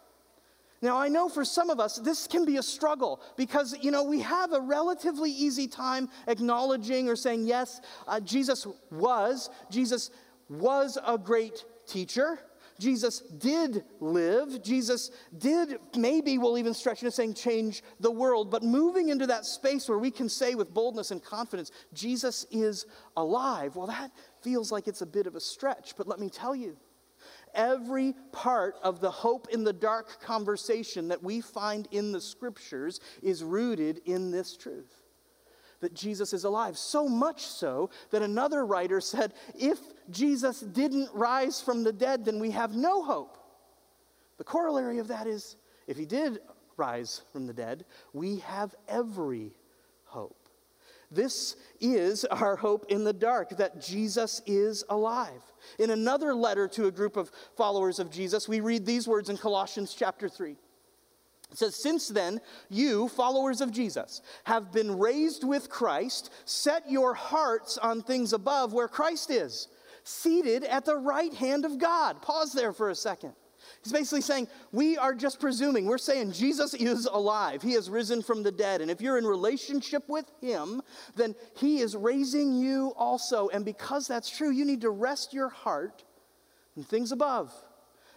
Now, 0.81 0.97
I 0.97 1.07
know 1.07 1.29
for 1.29 1.45
some 1.45 1.69
of 1.69 1.79
us, 1.79 1.95
this 1.97 2.27
can 2.27 2.45
be 2.45 2.57
a 2.57 2.63
struggle 2.63 3.21
because, 3.37 3.75
you 3.81 3.89
know, 3.89 4.03
we 4.03 4.19
have 4.19 4.51
a 4.51 4.59
relatively 4.59 5.31
easy 5.31 5.67
time 5.67 6.09
acknowledging 6.27 7.07
or 7.07 7.15
saying, 7.15 7.45
yes, 7.45 7.79
uh, 8.05 8.19
Jesus 8.19 8.67
was, 8.91 9.49
Jesus 9.71 10.11
was 10.49 10.97
a 11.05 11.17
great 11.17 11.63
teacher. 11.87 12.39
Jesus 12.79 13.19
did 13.19 13.83
live. 13.99 14.61
Jesus 14.61 15.11
did, 15.37 15.79
maybe 15.95 16.37
we'll 16.37 16.57
even 16.57 16.73
stretch 16.73 17.01
into 17.01 17.11
saying, 17.11 17.33
change 17.33 17.83
the 17.99 18.11
world. 18.11 18.51
But 18.51 18.63
moving 18.63 19.09
into 19.09 19.27
that 19.27 19.45
space 19.45 19.89
where 19.89 19.97
we 19.97 20.11
can 20.11 20.29
say 20.29 20.55
with 20.55 20.73
boldness 20.73 21.11
and 21.11 21.23
confidence, 21.23 21.71
Jesus 21.93 22.45
is 22.51 22.85
alive, 23.15 23.75
well, 23.75 23.87
that 23.87 24.11
feels 24.41 24.71
like 24.71 24.87
it's 24.87 25.01
a 25.01 25.05
bit 25.05 25.27
of 25.27 25.35
a 25.35 25.39
stretch. 25.39 25.95
But 25.97 26.07
let 26.07 26.19
me 26.19 26.29
tell 26.29 26.55
you, 26.55 26.77
every 27.53 28.13
part 28.31 28.75
of 28.83 29.01
the 29.01 29.11
hope 29.11 29.47
in 29.51 29.63
the 29.63 29.73
dark 29.73 30.21
conversation 30.21 31.07
that 31.07 31.23
we 31.23 31.41
find 31.41 31.87
in 31.91 32.11
the 32.11 32.21
scriptures 32.21 32.99
is 33.23 33.43
rooted 33.43 34.01
in 34.05 34.31
this 34.31 34.55
truth 34.55 35.06
that 35.79 35.93
Jesus 35.93 36.33
is 36.33 36.43
alive. 36.43 36.77
So 36.77 37.07
much 37.07 37.45
so 37.45 37.89
that 38.11 38.21
another 38.21 38.65
writer 38.65 38.99
said, 39.01 39.33
if 39.55 39.79
Jesus 40.09 40.61
didn't 40.61 41.09
rise 41.13 41.61
from 41.61 41.83
the 41.83 41.93
dead, 41.93 42.25
then 42.25 42.39
we 42.39 42.51
have 42.51 42.75
no 42.75 43.03
hope. 43.03 43.37
The 44.37 44.43
corollary 44.43 44.99
of 44.99 45.07
that 45.09 45.27
is, 45.27 45.55
if 45.87 45.97
he 45.97 46.05
did 46.05 46.39
rise 46.77 47.21
from 47.31 47.47
the 47.47 47.53
dead, 47.53 47.85
we 48.13 48.39
have 48.39 48.75
every 48.87 49.51
hope. 50.05 50.49
This 51.09 51.55
is 51.79 52.25
our 52.25 52.57
hope 52.57 52.85
in 52.89 53.03
the 53.03 53.13
dark, 53.13 53.57
that 53.57 53.79
Jesus 53.81 54.41
is 54.45 54.83
alive. 54.89 55.41
In 55.79 55.89
another 55.89 56.35
letter 56.35 56.67
to 56.69 56.87
a 56.87 56.91
group 56.91 57.15
of 57.15 57.31
followers 57.55 57.99
of 57.99 58.11
Jesus, 58.11 58.49
we 58.49 58.59
read 58.59 58.85
these 58.85 59.07
words 59.07 59.29
in 59.29 59.37
Colossians 59.37 59.95
chapter 59.97 60.27
3. 60.27 60.57
It 61.51 61.57
says, 61.57 61.75
Since 61.75 62.09
then, 62.09 62.41
you, 62.69 63.07
followers 63.09 63.61
of 63.61 63.71
Jesus, 63.71 64.21
have 64.43 64.71
been 64.71 64.97
raised 64.97 65.43
with 65.43 65.69
Christ. 65.69 66.31
Set 66.45 66.89
your 66.89 67.13
hearts 67.13 67.77
on 67.77 68.01
things 68.01 68.33
above 68.33 68.73
where 68.73 68.87
Christ 68.87 69.31
is, 69.31 69.67
seated 70.03 70.63
at 70.63 70.85
the 70.85 70.97
right 70.97 71.33
hand 71.33 71.65
of 71.65 71.77
God. 71.77 72.21
Pause 72.21 72.53
there 72.53 72.73
for 72.73 72.89
a 72.89 72.95
second. 72.95 73.33
He's 73.83 73.93
basically 73.93 74.21
saying, 74.21 74.47
We 74.71 74.97
are 74.97 75.13
just 75.13 75.39
presuming. 75.39 75.85
We're 75.85 75.97
saying 75.97 76.33
Jesus 76.33 76.73
is 76.73 77.05
alive. 77.05 77.61
He 77.61 77.73
has 77.73 77.89
risen 77.89 78.21
from 78.21 78.43
the 78.43 78.51
dead. 78.51 78.81
And 78.81 78.91
if 78.91 79.01
you're 79.01 79.17
in 79.17 79.25
relationship 79.25 80.03
with 80.07 80.29
Him, 80.41 80.81
then 81.15 81.35
He 81.57 81.79
is 81.79 81.95
raising 81.95 82.53
you 82.53 82.93
also. 82.97 83.49
And 83.49 83.63
because 83.65 84.07
that's 84.07 84.29
true, 84.29 84.51
you 84.51 84.65
need 84.65 84.81
to 84.81 84.89
rest 84.89 85.33
your 85.33 85.49
heart 85.49 86.03
in 86.75 86.83
things 86.83 87.11
above 87.11 87.53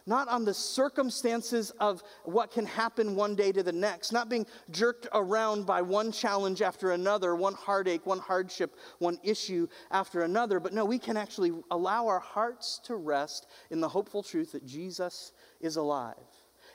not 0.07 0.29
on 0.29 0.45
the 0.45 0.55
circumstances 0.55 1.71
of 1.81 2.03
what 2.25 2.51
can 2.51 2.67
happen 2.67 3.15
one 3.15 3.35
day 3.35 3.53
to 3.53 3.63
the 3.63 3.73
next, 3.73 4.13
not 4.13 4.29
being 4.29 4.47
jerked 4.71 5.07
around 5.13 5.67
by 5.67 5.83
one 5.83 6.13
challenge 6.13 6.63
after 6.63 6.93
another, 6.93 7.35
one 7.35 7.55
heartache, 7.55 8.07
one 8.07 8.19
hardship, 8.19 8.77
one 8.99 9.19
issue 9.23 9.67
after 9.91 10.23
another. 10.23 10.61
But 10.61 10.73
no, 10.73 10.85
we 10.85 10.99
can 10.99 11.17
actually 11.17 11.53
allow 11.71 12.07
our 12.07 12.21
hearts 12.21 12.81
to 12.85 12.97
rest 12.97 13.47
in 13.71 13.81
the 13.81 13.89
hopeful 13.89 14.23
truth 14.23 14.53
that 14.53 14.67
Jesus 14.67 15.33
is 15.61 15.77
alive. 15.77 16.15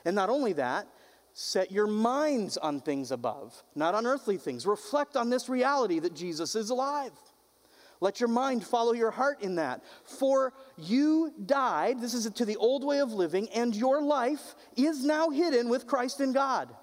And 0.04 0.14
not 0.14 0.30
only 0.30 0.52
that, 0.54 0.86
set 1.32 1.70
your 1.70 1.86
minds 1.86 2.56
on 2.56 2.80
things 2.80 3.10
above, 3.10 3.62
not 3.74 3.94
on 3.94 4.06
earthly 4.06 4.38
things. 4.38 4.66
Reflect 4.66 5.16
on 5.16 5.28
this 5.28 5.48
reality 5.48 5.98
that 5.98 6.14
Jesus 6.14 6.54
is 6.54 6.70
alive. 6.70 7.12
Let 8.00 8.20
your 8.20 8.28
mind 8.28 8.64
follow 8.64 8.92
your 8.92 9.10
heart 9.10 9.42
in 9.42 9.56
that. 9.56 9.82
For 10.04 10.52
you 10.76 11.32
died, 11.44 12.00
this 12.00 12.14
is 12.14 12.30
to 12.30 12.44
the 12.44 12.56
old 12.56 12.84
way 12.84 13.00
of 13.00 13.12
living, 13.12 13.48
and 13.50 13.74
your 13.74 14.02
life 14.02 14.54
is 14.76 15.04
now 15.04 15.30
hidden 15.30 15.68
with 15.68 15.86
Christ 15.86 16.20
in 16.20 16.32
God. 16.32 16.74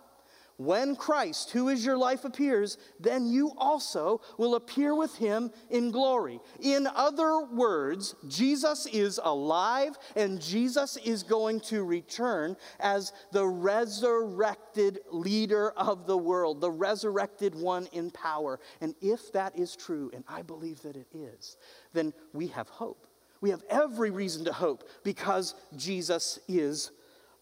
When 0.64 0.96
Christ, 0.96 1.52
who 1.52 1.68
is 1.68 1.86
your 1.86 1.98
life, 1.98 2.24
appears, 2.24 2.78
then 2.98 3.26
you 3.26 3.52
also 3.58 4.22
will 4.38 4.56
appear 4.56 4.96
with 4.96 5.14
him 5.18 5.52
in 5.70 5.92
glory. 5.92 6.40
In 6.62 6.88
other 6.88 7.44
words, 7.44 8.16
Jesus 8.30 8.86
is 8.86 9.20
alive 9.22 9.98
and 10.16 10.42
Jesus 10.42 10.96
is 10.98 11.22
going 11.22 11.60
to 11.62 11.84
return 11.84 12.56
as 12.80 13.12
the 13.34 13.46
resurrected 13.46 15.00
leader 15.12 15.72
of 15.72 16.08
the 16.08 16.18
world, 16.18 16.62
the 16.62 16.72
resurrected 16.72 17.56
one 17.56 17.88
in 17.92 18.10
power. 18.12 18.62
And 18.80 18.96
if 19.02 19.34
that 19.34 19.60
is 19.60 19.76
true, 19.76 20.12
and 20.14 20.24
I 20.30 20.44
believe 20.44 20.82
that 20.84 20.96
it 20.96 21.08
is, 21.14 21.58
then 21.92 22.14
we 22.32 22.48
have 22.48 22.70
hope. 22.70 23.06
We 23.42 23.50
have 23.50 23.64
every 23.70 24.12
reason 24.12 24.46
to 24.46 24.54
hope 24.54 24.88
because 25.04 25.56
Jesus 25.76 26.40
is 26.48 26.92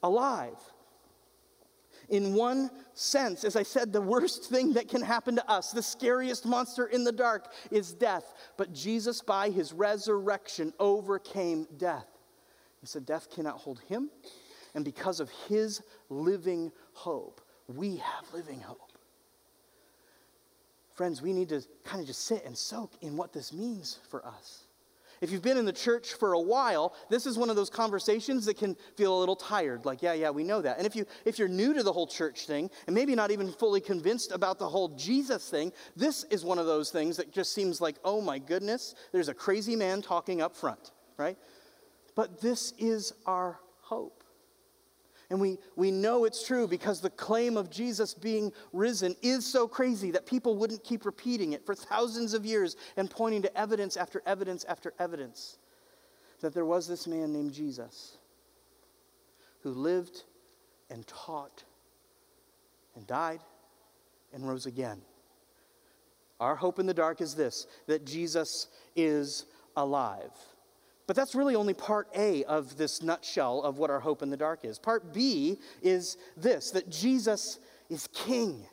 alive 0.02 0.58
in 2.12 2.36
one 2.36 2.70
sense, 2.94 3.44
as 3.44 3.56
I 3.56 3.64
said, 3.64 3.92
the 3.92 4.02
worst 4.02 4.44
thing 4.44 4.74
that 4.74 4.90
can 4.90 5.02
happen 5.02 5.38
to 5.38 5.50
us, 5.50 5.72
the 5.72 5.82
scariest 5.82 6.46
monster 6.46 6.86
in 6.86 7.04
the 7.04 7.12
dark, 7.12 7.52
is 7.72 7.94
death. 7.94 8.34
But 8.58 8.74
Jesus, 8.74 9.22
by 9.22 9.50
his 9.50 9.74
resurrection, 9.74 10.74
overcame 10.78 11.68
death. 11.78 12.06
He 12.82 12.88
said, 12.88 13.06
Death 13.06 13.30
cannot 13.34 13.58
hold 13.58 13.80
him. 13.88 14.10
And 14.76 14.84
because 14.86 15.20
of 15.20 15.30
his 15.48 15.82
living 16.10 16.72
hope, 16.94 17.42
we 17.68 17.98
have 17.98 18.34
living 18.34 18.60
hope. 18.60 18.92
Friends, 20.94 21.22
we 21.22 21.32
need 21.32 21.50
to 21.50 21.64
kind 21.86 22.02
of 22.02 22.08
just 22.08 22.26
sit 22.26 22.44
and 22.46 22.58
soak 22.58 22.92
in 23.02 23.16
what 23.16 23.32
this 23.32 23.54
means 23.54 24.00
for 24.10 24.26
us. 24.26 24.66
If 25.22 25.32
you've 25.32 25.44
been 25.44 25.58
in 25.58 25.66
the 25.66 25.72
church 25.72 26.14
for 26.14 26.34
a 26.34 26.40
while, 26.40 26.96
this 27.10 27.28
is 27.28 27.38
one 27.38 27.52
of 27.52 27.56
those 27.56 27.70
conversations 27.70 28.46
that 28.46 28.58
can 28.58 28.76
feel 28.98 29.16
a 29.16 29.20
little 29.20 29.36
tired. 29.36 29.86
Like, 29.86 30.02
yeah, 30.02 30.14
yeah, 30.14 30.32
we 30.32 30.44
know 30.44 30.62
that. 30.62 30.78
And 30.78 30.88
if, 30.88 30.96
you, 30.96 31.06
if 31.26 31.38
you're 31.38 31.48
new 31.48 31.76
to 31.76 31.84
the 31.84 31.94
whole 31.94 32.08
church 32.08 32.48
thing 32.48 32.72
and 32.88 32.96
maybe 32.96 33.14
not 33.14 33.30
even 33.30 33.52
fully 33.52 33.82
convinced 33.82 34.32
about 34.32 34.58
the 34.58 34.68
whole 34.68 34.90
Jesus 34.90 35.48
thing, 35.48 35.72
this 35.96 36.24
is 36.26 36.44
one 36.44 36.58
of 36.58 36.66
those 36.66 36.90
things 36.90 37.18
that 37.18 37.32
just 37.32 37.54
seems 37.54 37.80
like, 37.80 37.98
oh 38.04 38.20
my 38.20 38.40
goodness, 38.40 38.96
there's 39.12 39.30
a 39.30 39.34
crazy 39.34 39.76
man 39.76 40.02
talking 40.02 40.42
up 40.42 40.56
front, 40.56 40.92
right? 41.18 41.38
But 42.16 42.42
this 42.42 42.74
is 42.80 43.14
our 43.28 43.60
hope. 43.82 44.21
And 45.32 45.40
we, 45.40 45.60
we 45.78 45.92
know 45.92 46.26
it's 46.26 46.46
true 46.46 46.68
because 46.68 47.00
the 47.00 47.10
claim 47.10 47.56
of 47.56 47.70
Jesus 47.70 48.14
being 48.14 48.52
risen 48.74 49.16
is 49.22 49.46
so 49.46 49.66
crazy 49.66 50.12
that 50.12 50.26
people 50.26 50.58
wouldn't 50.58 50.84
keep 50.84 51.06
repeating 51.06 51.54
it 51.54 51.66
for 51.66 51.74
thousands 51.74 52.34
of 52.34 52.46
years 52.46 52.76
and 52.98 53.10
pointing 53.10 53.42
to 53.44 53.58
evidence 53.58 53.96
after 53.96 54.22
evidence 54.26 54.66
after 54.68 54.94
evidence 55.00 55.58
that 56.42 56.54
there 56.54 56.66
was 56.66 56.86
this 56.86 57.08
man 57.08 57.32
named 57.32 57.54
Jesus 57.54 58.18
who 59.62 59.72
lived 59.72 60.24
and 60.90 61.08
taught 61.08 61.64
and 62.98 63.08
died 63.08 63.40
and 64.34 64.46
rose 64.46 64.66
again. 64.66 65.02
Our 66.42 66.58
hope 66.58 66.78
in 66.78 66.88
the 66.88 66.94
dark 66.94 67.22
is 67.22 67.36
this 67.36 67.68
that 67.88 68.06
Jesus 68.06 68.68
is 68.98 69.46
alive. 69.78 70.34
But 71.08 71.16
that's 71.16 71.36
really 71.36 71.56
only 71.56 71.74
part 71.74 72.08
A 72.16 72.44
of 72.46 72.78
this 72.78 73.02
nutshell 73.02 73.62
of 73.64 73.78
what 73.78 73.90
our 73.90 74.00
hope 74.00 74.22
in 74.22 74.30
the 74.30 74.38
dark 74.38 74.64
is. 74.64 74.80
Part 74.80 75.14
B 75.14 75.58
is 75.82 76.18
this 76.38 76.72
that 76.72 76.90
Jesus 76.90 77.60
is 77.90 78.08
king. 78.14 78.66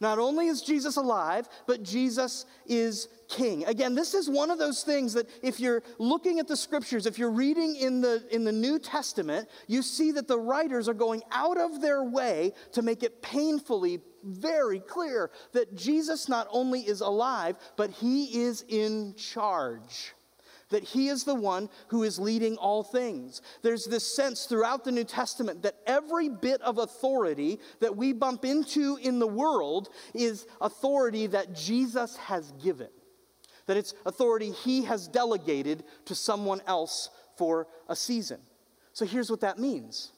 Not 0.00 0.18
only 0.18 0.48
is 0.48 0.60
Jesus 0.60 0.96
alive, 0.96 1.48
but 1.66 1.82
Jesus 1.82 2.46
is 2.66 3.08
king. 3.28 3.64
Again, 3.64 3.94
this 3.94 4.12
is 4.12 4.28
one 4.28 4.50
of 4.50 4.58
those 4.58 4.82
things 4.82 5.12
that 5.14 5.28
if 5.42 5.60
you're 5.60 5.82
looking 5.98 6.40
at 6.40 6.48
the 6.48 6.56
scriptures, 6.56 7.06
if 7.06 7.18
you're 7.18 7.30
reading 7.30 7.76
in 7.76 8.00
the, 8.00 8.26
in 8.30 8.44
the 8.44 8.52
New 8.52 8.78
Testament, 8.78 9.48
you 9.68 9.82
see 9.82 10.10
that 10.12 10.26
the 10.26 10.38
writers 10.38 10.88
are 10.88 10.94
going 10.94 11.22
out 11.30 11.58
of 11.58 11.80
their 11.80 12.02
way 12.02 12.52
to 12.72 12.82
make 12.82 13.02
it 13.02 13.22
painfully 13.22 14.00
very 14.24 14.80
clear 14.80 15.30
that 15.52 15.74
Jesus 15.76 16.28
not 16.28 16.48
only 16.50 16.80
is 16.80 17.00
alive, 17.00 17.56
but 17.76 17.90
he 17.90 18.42
is 18.42 18.64
in 18.68 19.14
charge 19.14 20.14
that 20.70 20.84
he 20.84 21.08
is 21.08 21.24
the 21.24 21.34
one 21.34 21.68
who 21.88 22.02
is 22.02 22.18
leading 22.18 22.56
all 22.56 22.82
things. 22.82 23.42
There's 23.62 23.84
this 23.84 24.04
sense 24.04 24.46
throughout 24.46 24.84
the 24.84 24.92
New 24.92 25.04
Testament 25.04 25.62
that 25.62 25.76
every 25.86 26.28
bit 26.28 26.60
of 26.62 26.78
authority 26.78 27.58
that 27.80 27.96
we 27.96 28.12
bump 28.12 28.44
into 28.44 28.96
in 29.02 29.18
the 29.18 29.26
world 29.26 29.88
is 30.14 30.46
authority 30.60 31.26
that 31.28 31.54
Jesus 31.54 32.16
has 32.16 32.52
given, 32.62 32.88
that 33.66 33.76
it's 33.76 33.94
authority 34.06 34.50
he 34.50 34.84
has 34.84 35.08
delegated 35.08 35.84
to 36.06 36.14
someone 36.14 36.60
else 36.66 37.10
for 37.36 37.66
a 37.88 37.96
season. 37.96 38.40
So 38.92 39.04
here's 39.04 39.30
what 39.30 39.40
that 39.40 39.58
means. 39.58 40.12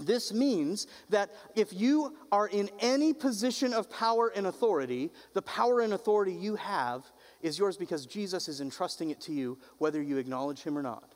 This 0.00 0.32
means 0.32 0.88
that 1.10 1.30
if 1.54 1.72
you 1.72 2.16
are 2.32 2.48
in 2.48 2.68
any 2.80 3.12
position 3.12 3.72
of 3.72 3.88
power 3.88 4.32
and 4.34 4.46
authority, 4.46 5.12
the 5.34 5.42
power 5.42 5.80
and 5.80 5.92
authority 5.92 6.32
you 6.32 6.56
have 6.56 7.04
is 7.44 7.58
yours 7.58 7.76
because 7.76 8.06
Jesus 8.06 8.48
is 8.48 8.60
entrusting 8.60 9.10
it 9.10 9.20
to 9.22 9.32
you, 9.32 9.58
whether 9.78 10.02
you 10.02 10.16
acknowledge 10.16 10.62
him 10.62 10.76
or 10.76 10.82
not. 10.82 11.12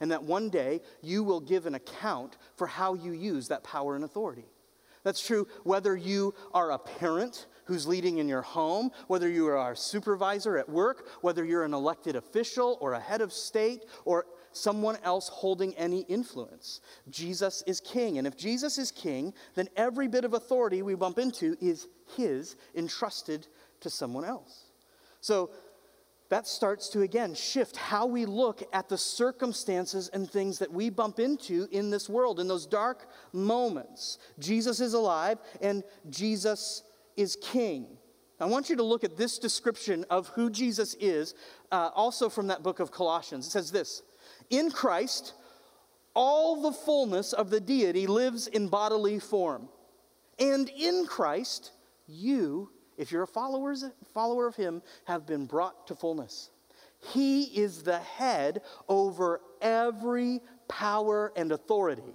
And 0.00 0.10
that 0.10 0.22
one 0.22 0.50
day 0.50 0.80
you 1.02 1.24
will 1.24 1.40
give 1.40 1.66
an 1.66 1.74
account 1.74 2.36
for 2.54 2.66
how 2.66 2.94
you 2.94 3.12
use 3.12 3.48
that 3.48 3.64
power 3.64 3.96
and 3.96 4.04
authority. 4.04 4.46
That's 5.02 5.24
true 5.24 5.46
whether 5.64 5.96
you 5.96 6.34
are 6.52 6.72
a 6.72 6.78
parent 6.78 7.46
who's 7.64 7.86
leading 7.86 8.18
in 8.18 8.28
your 8.28 8.42
home, 8.42 8.90
whether 9.08 9.28
you 9.28 9.46
are 9.46 9.72
a 9.72 9.76
supervisor 9.76 10.58
at 10.58 10.68
work, 10.68 11.08
whether 11.22 11.44
you're 11.44 11.64
an 11.64 11.74
elected 11.74 12.16
official 12.16 12.78
or 12.80 12.92
a 12.92 13.00
head 13.00 13.20
of 13.20 13.32
state 13.32 13.84
or 14.04 14.26
someone 14.52 14.96
else 15.02 15.28
holding 15.28 15.74
any 15.74 16.00
influence. 16.02 16.80
Jesus 17.10 17.62
is 17.66 17.80
king. 17.80 18.18
And 18.18 18.26
if 18.26 18.36
Jesus 18.36 18.78
is 18.78 18.90
king, 18.90 19.34
then 19.54 19.68
every 19.76 20.08
bit 20.08 20.24
of 20.24 20.34
authority 20.34 20.82
we 20.82 20.94
bump 20.94 21.18
into 21.18 21.56
is 21.60 21.88
his, 22.16 22.56
entrusted 22.74 23.46
to 23.80 23.90
someone 23.90 24.24
else. 24.24 24.65
So 25.26 25.50
that 26.28 26.46
starts 26.46 26.88
to 26.90 27.02
again 27.02 27.34
shift 27.34 27.76
how 27.76 28.06
we 28.06 28.26
look 28.26 28.62
at 28.72 28.88
the 28.88 28.96
circumstances 28.96 30.08
and 30.12 30.30
things 30.30 30.60
that 30.60 30.72
we 30.72 30.88
bump 30.88 31.18
into 31.18 31.66
in 31.72 31.90
this 31.90 32.08
world, 32.08 32.38
in 32.38 32.46
those 32.46 32.64
dark 32.64 33.08
moments. 33.32 34.18
Jesus 34.38 34.78
is 34.80 34.94
alive 34.94 35.38
and 35.60 35.82
Jesus 36.10 36.84
is 37.16 37.36
king. 37.42 37.98
I 38.38 38.44
want 38.44 38.70
you 38.70 38.76
to 38.76 38.84
look 38.84 39.02
at 39.02 39.16
this 39.16 39.40
description 39.40 40.04
of 40.10 40.28
who 40.28 40.48
Jesus 40.48 40.94
is, 41.00 41.34
uh, 41.72 41.90
also 41.92 42.28
from 42.28 42.46
that 42.46 42.62
book 42.62 42.78
of 42.78 42.92
Colossians. 42.92 43.48
It 43.48 43.50
says 43.50 43.72
this 43.72 44.02
In 44.48 44.70
Christ, 44.70 45.34
all 46.14 46.62
the 46.62 46.72
fullness 46.72 47.32
of 47.32 47.50
the 47.50 47.60
deity 47.60 48.06
lives 48.06 48.46
in 48.46 48.68
bodily 48.68 49.18
form. 49.18 49.70
And 50.38 50.68
in 50.68 51.04
Christ, 51.06 51.72
you 52.06 52.70
if 52.96 53.12
you're 53.12 53.22
a 53.22 53.26
follower 53.26 54.46
of 54.46 54.56
him, 54.56 54.82
have 55.04 55.26
been 55.26 55.46
brought 55.46 55.86
to 55.86 55.94
fullness. 55.94 56.50
He 57.12 57.44
is 57.44 57.82
the 57.82 57.98
head 57.98 58.62
over 58.88 59.40
every 59.60 60.40
power 60.68 61.32
and 61.36 61.52
authority. 61.52 62.14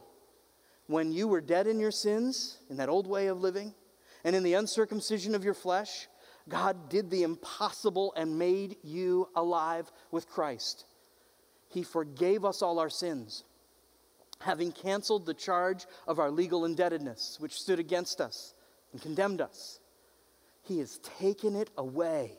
When 0.88 1.12
you 1.12 1.28
were 1.28 1.41
dead 1.41 1.67
in 1.67 1.80
your 1.80 1.91
sins, 1.91 2.58
in 2.70 2.78
that 2.78 2.89
old 2.89 3.08
way 3.08 3.28
of 3.28 3.41
living, 3.41 3.74
and 4.24 4.36
in 4.36 4.44
the 4.44 4.56
uncircumcision 4.56 5.36
of 5.36 5.44
your 5.44 5.54
flesh, 5.54 6.08
God 6.50 6.89
did 6.89 7.10
the 7.10 7.24
impossible 7.24 8.13
and 8.17 8.39
made 8.39 8.78
you 8.84 9.30
alive 9.36 9.91
with 10.10 10.28
Christ. 10.28 10.86
He 11.70 11.84
forgave 11.84 12.44
us 12.44 12.62
all 12.62 12.80
our 12.80 12.89
sins, 12.89 13.44
having 14.39 14.72
canceled 14.72 15.26
the 15.26 15.34
charge 15.34 15.86
of 16.08 16.20
our 16.20 16.32
legal 16.32 16.65
indebtedness, 16.65 17.38
which 17.39 17.60
stood 17.60 17.80
against 17.80 18.20
us 18.20 18.54
and 18.91 19.02
condemned 19.02 19.39
us. 19.39 19.80
He 20.63 20.80
has 20.80 21.00
taken 21.00 21.56
it 21.56 21.69
away, 21.78 22.34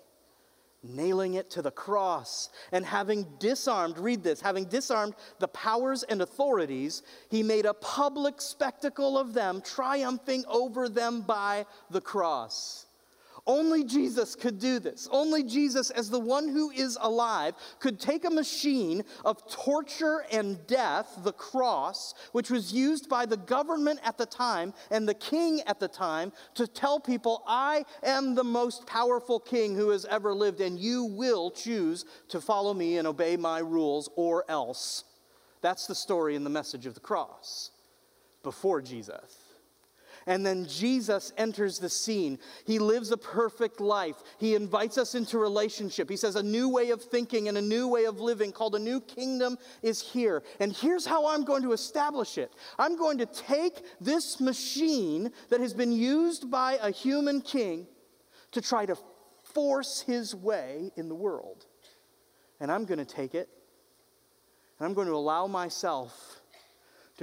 nailing 0.83 1.35
it 1.35 1.51
to 1.51 1.63
the 1.63 1.71
cross. 1.71 2.51
And 2.71 2.87
having 2.87 3.27
disarmed, 3.39 3.99
read 3.99 4.23
this, 4.23 4.41
having 4.41 4.65
disarmed 4.65 5.15
the 5.39 5.49
powers 5.49 6.03
and 6.05 6.23
authorities, 6.23 7.03
he 7.31 7.43
made 7.43 7.67
a 7.67 7.75
public 7.75 8.41
spectacle 8.41 9.19
of 9.19 9.35
them, 9.35 9.61
triumphing 9.61 10.45
over 10.49 10.89
them 10.89 11.23
by 11.23 11.67
the 11.91 12.01
cross. 12.01 12.87
Only 13.45 13.83
Jesus 13.83 14.37
could 14.37 14.61
do 14.61 14.79
this. 14.79 15.09
Only 15.11 15.43
Jesus, 15.43 15.91
as 15.91 16.09
the 16.09 16.21
one 16.21 16.49
who 16.49 16.71
is 16.71 16.97
alive, 17.01 17.55
could 17.81 17.99
take 17.99 18.25
a 18.25 18.31
machine 18.31 19.03
of 19.25 19.45
torture 19.51 20.25
and 20.31 20.65
death, 20.69 21.19
the 21.25 21.33
cross, 21.33 22.15
which 22.31 22.51
was 22.51 22.73
used 22.73 23.09
by 23.09 23.27
the 23.27 23.37
government 23.37 23.99
at 24.05 24.17
the 24.17 24.27
time 24.27 24.73
and 24.93 25.09
the 25.09 25.15
king 25.15 25.61
at 25.63 25.81
the 25.81 25.89
time, 25.89 26.33
to 26.55 26.69
tell 26.69 27.01
people, 27.01 27.43
I 27.45 27.85
am 28.05 28.37
the 28.37 28.45
most 28.45 28.87
powerful 28.87 29.41
king 29.41 29.75
who 29.75 29.89
has 29.89 30.05
ever 30.05 30.33
lived, 30.33 30.61
and 30.61 30.79
you 30.79 31.05
will 31.05 31.51
choose 31.51 32.05
to 32.29 32.41
follow 32.41 32.73
me 32.73 32.99
and 32.99 33.09
obey 33.09 33.37
my 33.37 33.59
rules, 33.59 34.09
or 34.15 34.45
else. 34.49 35.03
That's 35.63 35.89
the 35.89 35.97
story 35.97 36.37
and 36.37 36.47
the 36.47 36.51
message 36.51 36.87
of 36.87 36.95
the 36.95 37.01
cross 37.01 37.73
before 38.45 38.81
Jesus. 38.81 39.42
And 40.27 40.45
then 40.45 40.67
Jesus 40.67 41.33
enters 41.37 41.79
the 41.79 41.89
scene. 41.89 42.39
He 42.65 42.79
lives 42.79 43.11
a 43.11 43.17
perfect 43.17 43.81
life. 43.81 44.17
He 44.39 44.55
invites 44.55 44.99
us 44.99 45.15
into 45.15 45.39
relationship. 45.39 46.09
He 46.09 46.17
says, 46.17 46.37
A 46.37 46.43
new 46.43 46.69
way 46.69 46.91
of 46.91 47.03
thinking 47.03 47.49
and 47.49 47.59
a 47.59 47.63
new 47.63 47.89
way 47.89 48.05
of 48.05 48.21
living 48.21 48.53
called 48.53 48.75
a 48.75 48.79
new 48.79 49.01
kingdom 49.01 49.59
is 49.83 50.01
here. 50.01 50.43
And 50.61 50.73
here's 50.73 51.07
how 51.07 51.27
I'm 51.27 51.45
going 51.45 51.63
to 51.63 51.73
establish 51.73 52.39
it 52.39 52.53
I'm 52.79 52.97
going 52.97 53.19
to 53.19 53.27
take 53.27 53.83
this 54.01 54.41
machine 54.41 55.33
that 55.51 55.61
has 55.61 55.75
been 55.75 55.93
used 55.93 56.51
by 56.51 56.79
a 56.81 56.91
human 56.91 57.41
king 57.41 57.87
to 58.53 58.61
try 58.61 58.87
to 58.87 58.97
force 59.55 60.03
his 60.03 60.35
way 60.35 60.91
in 60.97 61.09
the 61.09 61.15
world. 61.15 61.67
And 62.61 62.71
I'm 62.71 62.85
going 62.85 62.99
to 62.99 63.05
take 63.05 63.35
it 63.35 63.49
and 64.79 64.89
I'm 64.89 64.95
going 64.95 65.07
to 65.07 65.15
allow 65.15 65.47
myself 65.47 66.42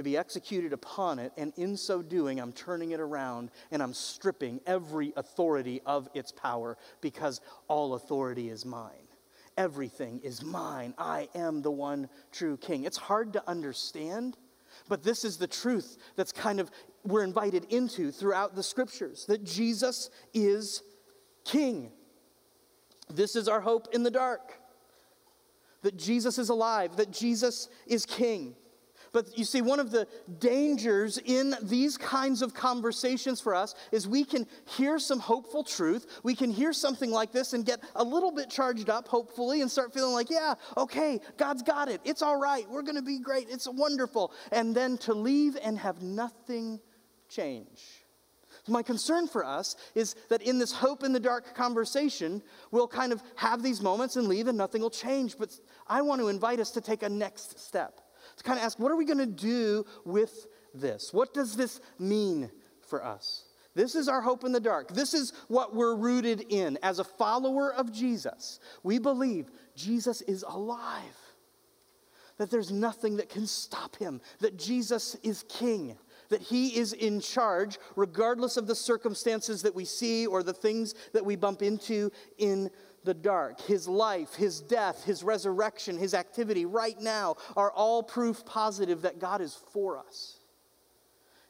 to 0.00 0.04
be 0.04 0.16
executed 0.16 0.72
upon 0.72 1.18
it, 1.18 1.30
and 1.36 1.52
in 1.58 1.76
so 1.76 2.00
doing, 2.00 2.40
I'm 2.40 2.52
turning 2.52 2.92
it 2.92 3.00
around 3.00 3.50
and 3.70 3.82
I'm 3.82 3.92
stripping 3.92 4.60
every 4.66 5.12
authority 5.14 5.82
of 5.84 6.08
its 6.14 6.32
power 6.32 6.78
because 7.02 7.42
all 7.68 7.92
authority 7.92 8.48
is 8.48 8.64
mine. 8.64 9.08
Everything 9.58 10.18
is 10.24 10.42
mine. 10.42 10.94
I 10.96 11.28
am 11.34 11.60
the 11.60 11.70
one 11.70 12.08
true 12.32 12.56
king. 12.56 12.84
It's 12.84 12.96
hard 12.96 13.34
to 13.34 13.46
understand, 13.46 14.38
but 14.88 15.02
this 15.02 15.22
is 15.22 15.36
the 15.36 15.46
truth 15.46 15.98
that's 16.16 16.32
kind 16.32 16.60
of 16.60 16.70
we're 17.04 17.22
invited 17.22 17.66
into 17.68 18.10
throughout 18.10 18.54
the 18.54 18.62
scriptures 18.62 19.26
that 19.26 19.44
Jesus 19.44 20.08
is 20.32 20.82
king. 21.44 21.92
This 23.10 23.36
is 23.36 23.48
our 23.48 23.60
hope 23.60 23.88
in 23.92 24.02
the 24.02 24.10
dark. 24.10 24.54
That 25.82 25.98
Jesus 25.98 26.38
is 26.38 26.48
alive, 26.48 26.96
that 26.96 27.10
Jesus 27.10 27.68
is 27.86 28.06
king. 28.06 28.54
But 29.12 29.36
you 29.36 29.44
see, 29.44 29.60
one 29.60 29.80
of 29.80 29.90
the 29.90 30.06
dangers 30.38 31.18
in 31.18 31.54
these 31.62 31.96
kinds 31.96 32.42
of 32.42 32.54
conversations 32.54 33.40
for 33.40 33.54
us 33.54 33.74
is 33.90 34.06
we 34.06 34.24
can 34.24 34.46
hear 34.66 34.98
some 34.98 35.18
hopeful 35.18 35.64
truth. 35.64 36.20
We 36.22 36.34
can 36.34 36.50
hear 36.50 36.72
something 36.72 37.10
like 37.10 37.32
this 37.32 37.52
and 37.52 37.64
get 37.64 37.80
a 37.96 38.04
little 38.04 38.30
bit 38.30 38.50
charged 38.50 38.88
up, 38.88 39.08
hopefully, 39.08 39.62
and 39.62 39.70
start 39.70 39.92
feeling 39.92 40.12
like, 40.12 40.30
yeah, 40.30 40.54
okay, 40.76 41.20
God's 41.36 41.62
got 41.62 41.88
it. 41.88 42.00
It's 42.04 42.22
all 42.22 42.38
right. 42.38 42.68
We're 42.70 42.82
going 42.82 42.96
to 42.96 43.02
be 43.02 43.18
great. 43.18 43.48
It's 43.50 43.68
wonderful. 43.68 44.32
And 44.52 44.74
then 44.74 44.96
to 44.98 45.14
leave 45.14 45.56
and 45.62 45.78
have 45.78 46.02
nothing 46.02 46.80
change. 47.28 47.80
My 48.68 48.82
concern 48.82 49.26
for 49.26 49.44
us 49.44 49.74
is 49.94 50.14
that 50.28 50.42
in 50.42 50.58
this 50.58 50.72
hope 50.72 51.02
in 51.02 51.12
the 51.12 51.20
dark 51.20 51.54
conversation, 51.54 52.42
we'll 52.70 52.88
kind 52.88 53.12
of 53.12 53.22
have 53.36 53.62
these 53.62 53.80
moments 53.80 54.16
and 54.16 54.28
leave 54.28 54.46
and 54.46 54.58
nothing 54.58 54.82
will 54.82 54.90
change. 54.90 55.36
But 55.38 55.58
I 55.88 56.02
want 56.02 56.20
to 56.20 56.28
invite 56.28 56.60
us 56.60 56.70
to 56.72 56.80
take 56.80 57.02
a 57.02 57.08
next 57.08 57.58
step 57.58 58.00
to 58.40 58.44
kind 58.44 58.58
of 58.58 58.64
ask, 58.64 58.78
what 58.78 58.90
are 58.90 58.96
we 58.96 59.04
going 59.04 59.18
to 59.18 59.26
do 59.26 59.84
with 60.04 60.46
this? 60.74 61.12
What 61.12 61.34
does 61.34 61.56
this 61.56 61.80
mean 61.98 62.50
for 62.80 63.04
us? 63.04 63.44
This 63.74 63.94
is 63.94 64.08
our 64.08 64.20
hope 64.20 64.44
in 64.44 64.52
the 64.52 64.60
dark. 64.60 64.88
This 64.92 65.14
is 65.14 65.32
what 65.48 65.74
we're 65.74 65.94
rooted 65.94 66.46
in. 66.48 66.78
As 66.82 66.98
a 66.98 67.04
follower 67.04 67.72
of 67.72 67.92
Jesus, 67.92 68.60
we 68.82 68.98
believe 68.98 69.50
Jesus 69.76 70.22
is 70.22 70.42
alive, 70.48 71.18
that 72.38 72.50
there's 72.50 72.72
nothing 72.72 73.18
that 73.18 73.28
can 73.28 73.46
stop 73.46 73.94
him, 73.96 74.20
that 74.40 74.58
Jesus 74.58 75.16
is 75.22 75.44
king, 75.48 75.96
that 76.30 76.40
he 76.40 76.78
is 76.78 76.94
in 76.94 77.20
charge, 77.20 77.78
regardless 77.94 78.56
of 78.56 78.66
the 78.66 78.74
circumstances 78.74 79.62
that 79.62 79.74
we 79.74 79.84
see 79.84 80.26
or 80.26 80.42
the 80.42 80.52
things 80.52 80.94
that 81.12 81.24
we 81.24 81.36
bump 81.36 81.60
into 81.60 82.10
in 82.38 82.70
the 83.04 83.14
dark. 83.14 83.60
His 83.60 83.88
life, 83.88 84.34
his 84.34 84.60
death, 84.60 85.04
his 85.04 85.22
resurrection, 85.22 85.98
his 85.98 86.14
activity 86.14 86.66
right 86.66 87.00
now 87.00 87.36
are 87.56 87.70
all 87.72 88.02
proof 88.02 88.44
positive 88.44 89.02
that 89.02 89.18
God 89.18 89.40
is 89.40 89.58
for 89.72 89.98
us. 89.98 90.38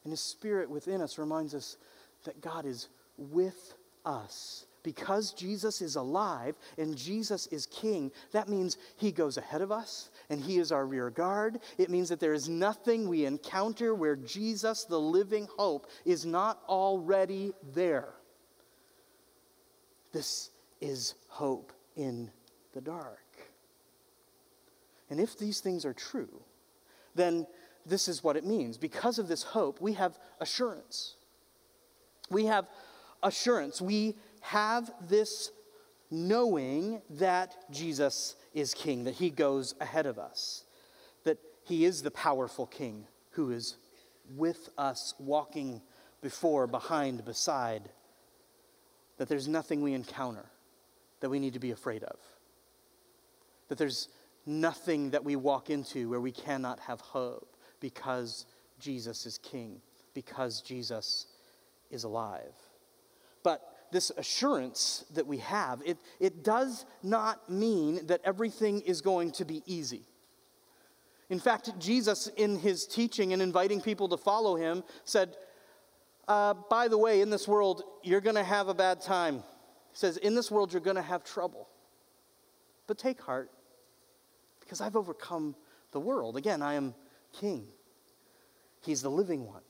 And 0.04 0.12
his 0.12 0.20
spirit 0.20 0.70
within 0.70 1.00
us 1.00 1.18
reminds 1.18 1.54
us 1.54 1.76
that 2.24 2.40
God 2.40 2.66
is 2.66 2.88
with 3.16 3.74
us. 4.04 4.66
Because 4.82 5.34
Jesus 5.34 5.82
is 5.82 5.96
alive 5.96 6.56
and 6.78 6.96
Jesus 6.96 7.46
is 7.48 7.66
king, 7.66 8.10
that 8.32 8.48
means 8.48 8.78
he 8.96 9.12
goes 9.12 9.36
ahead 9.36 9.60
of 9.60 9.70
us 9.70 10.08
and 10.30 10.40
he 10.40 10.56
is 10.56 10.72
our 10.72 10.86
rear 10.86 11.10
guard. 11.10 11.60
It 11.76 11.90
means 11.90 12.08
that 12.08 12.18
there 12.18 12.32
is 12.32 12.48
nothing 12.48 13.06
we 13.06 13.26
encounter 13.26 13.94
where 13.94 14.16
Jesus, 14.16 14.84
the 14.84 14.98
living 14.98 15.48
hope, 15.58 15.90
is 16.06 16.24
not 16.24 16.62
already 16.66 17.52
there. 17.74 18.14
This 20.12 20.50
is 20.80 21.14
hope 21.28 21.72
in 21.96 22.30
the 22.72 22.80
dark. 22.80 23.18
And 25.10 25.20
if 25.20 25.36
these 25.38 25.60
things 25.60 25.84
are 25.84 25.92
true, 25.92 26.42
then 27.14 27.46
this 27.84 28.08
is 28.08 28.22
what 28.22 28.36
it 28.36 28.44
means. 28.44 28.78
Because 28.78 29.18
of 29.18 29.28
this 29.28 29.42
hope, 29.42 29.80
we 29.80 29.94
have 29.94 30.18
assurance. 30.40 31.16
We 32.30 32.46
have 32.46 32.68
assurance. 33.22 33.80
We 33.80 34.16
have 34.40 34.90
this 35.08 35.50
knowing 36.10 37.02
that 37.10 37.56
Jesus 37.70 38.36
is 38.54 38.74
king, 38.74 39.04
that 39.04 39.14
he 39.14 39.30
goes 39.30 39.74
ahead 39.80 40.06
of 40.06 40.18
us, 40.18 40.64
that 41.24 41.38
he 41.64 41.84
is 41.84 42.02
the 42.02 42.10
powerful 42.10 42.66
king 42.66 43.06
who 43.32 43.50
is 43.50 43.76
with 44.36 44.70
us, 44.78 45.14
walking 45.18 45.82
before, 46.22 46.66
behind, 46.66 47.24
beside, 47.24 47.90
that 49.18 49.28
there's 49.28 49.48
nothing 49.48 49.82
we 49.82 49.92
encounter 49.92 50.46
that 51.20 51.30
we 51.30 51.38
need 51.38 51.54
to 51.54 51.60
be 51.60 51.70
afraid 51.70 52.02
of, 52.02 52.18
that 53.68 53.78
there's 53.78 54.08
nothing 54.46 55.10
that 55.10 55.24
we 55.24 55.36
walk 55.36 55.70
into 55.70 56.08
where 56.08 56.20
we 56.20 56.32
cannot 56.32 56.80
have 56.80 57.00
hope 57.00 57.56
because 57.78 58.46
Jesus 58.78 59.26
is 59.26 59.38
king, 59.38 59.80
because 60.14 60.60
Jesus 60.62 61.26
is 61.90 62.04
alive. 62.04 62.54
But 63.42 63.62
this 63.92 64.10
assurance 64.16 65.04
that 65.14 65.26
we 65.26 65.38
have, 65.38 65.82
it, 65.84 65.98
it 66.18 66.44
does 66.44 66.84
not 67.02 67.50
mean 67.50 68.06
that 68.06 68.20
everything 68.24 68.80
is 68.80 69.00
going 69.00 69.32
to 69.32 69.44
be 69.44 69.62
easy. 69.66 70.02
In 71.28 71.38
fact, 71.38 71.70
Jesus, 71.78 72.28
in 72.36 72.58
his 72.58 72.86
teaching 72.86 73.32
and 73.32 73.40
inviting 73.40 73.80
people 73.80 74.08
to 74.08 74.16
follow 74.16 74.56
him, 74.56 74.82
said, 75.04 75.36
uh, 76.26 76.54
By 76.68 76.88
the 76.88 76.98
way, 76.98 77.20
in 77.20 77.30
this 77.30 77.46
world, 77.46 77.84
you're 78.02 78.20
going 78.20 78.36
to 78.36 78.44
have 78.44 78.68
a 78.68 78.74
bad 78.74 79.00
time. 79.00 79.42
He 79.92 79.96
says, 79.96 80.16
In 80.16 80.34
this 80.34 80.50
world, 80.50 80.72
you're 80.72 80.80
going 80.80 80.96
to 80.96 81.02
have 81.02 81.24
trouble. 81.24 81.68
But 82.86 82.98
take 82.98 83.20
heart, 83.20 83.50
because 84.60 84.80
I've 84.80 84.96
overcome 84.96 85.54
the 85.92 86.00
world. 86.00 86.36
Again, 86.36 86.62
I 86.62 86.74
am 86.74 86.94
king, 87.32 87.66
he's 88.82 89.02
the 89.02 89.10
living 89.10 89.46
one. 89.46 89.62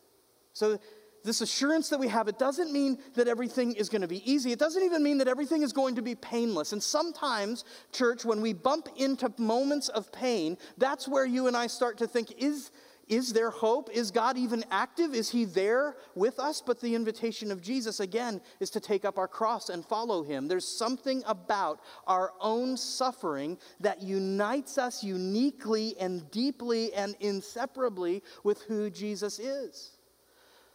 So 0.53 0.79
this 1.23 1.41
assurance 1.41 1.89
that 1.91 2.01
we 2.01 2.09
have, 2.09 2.29
it 2.29 2.39
doesn't 2.39 2.73
mean 2.73 2.99
that 3.15 3.29
everything 3.29 3.73
is 3.73 3.89
going 3.89 4.03
to 4.03 4.09
be 4.09 4.31
easy. 4.31 4.53
It 4.53 4.59
doesn't 4.59 4.83
even 4.83 5.03
mean 5.03 5.19
that 5.19 5.29
everything 5.29 5.63
is 5.63 5.73
going 5.73 5.97
to 5.97 6.03
be 6.03 6.15
painless. 6.15 6.73
And 6.73 6.83
sometimes, 6.83 7.65
church, 7.93 8.25
when 8.25 8.41
we 8.41 8.53
bump 8.53 8.89
into 8.97 9.33
moments 9.39 9.89
of 9.89 10.11
pain, 10.13 10.57
that's 10.79 11.07
where 11.07 11.27
you 11.27 11.47
and 11.47 11.57
I 11.57 11.67
start 11.67 11.99
to 11.99 12.07
think 12.07 12.33
is, 12.39 12.71
is 13.11 13.33
there 13.33 13.51
hope? 13.51 13.91
Is 13.93 14.13
God 14.13 14.39
even 14.39 14.65
active? 14.71 15.15
Is 15.15 15.29
He 15.29 15.45
there 15.45 15.97
with 16.15 16.39
us? 16.39 16.63
But 16.65 16.81
the 16.81 16.95
invitation 16.95 17.51
of 17.51 17.61
Jesus, 17.61 17.99
again, 17.99 18.41
is 18.61 18.71
to 18.71 18.81
take 18.81 19.05
up 19.05 19.19
our 19.19 19.27
cross 19.27 19.69
and 19.69 19.85
follow 19.85 20.23
Him. 20.23 20.47
There's 20.47 20.67
something 20.67 21.25
about 21.27 21.81
our 22.07 22.33
own 22.41 22.77
suffering 22.77 23.59
that 23.81 24.01
unites 24.01 24.79
us 24.79 25.03
uniquely 25.03 25.97
and 25.99 26.31
deeply 26.31 26.95
and 26.95 27.17
inseparably 27.19 28.23
with 28.45 28.63
who 28.63 28.89
Jesus 28.91 29.41
is. 29.41 29.97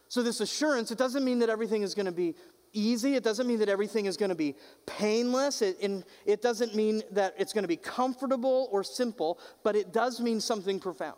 So, 0.08 0.22
this 0.22 0.40
assurance, 0.42 0.90
it 0.90 0.98
doesn't 0.98 1.24
mean 1.24 1.38
that 1.38 1.48
everything 1.48 1.80
is 1.80 1.94
going 1.94 2.06
to 2.06 2.12
be 2.12 2.34
easy. 2.74 3.14
It 3.14 3.24
doesn't 3.24 3.46
mean 3.46 3.60
that 3.60 3.70
everything 3.70 4.04
is 4.04 4.18
going 4.18 4.28
to 4.28 4.34
be 4.34 4.56
painless. 4.84 5.62
It, 5.62 6.04
it 6.26 6.42
doesn't 6.42 6.74
mean 6.74 7.02
that 7.12 7.34
it's 7.38 7.54
going 7.54 7.64
to 7.64 7.68
be 7.68 7.76
comfortable 7.76 8.68
or 8.70 8.84
simple, 8.84 9.38
but 9.64 9.74
it 9.74 9.94
does 9.94 10.20
mean 10.20 10.38
something 10.38 10.78
profound. 10.78 11.16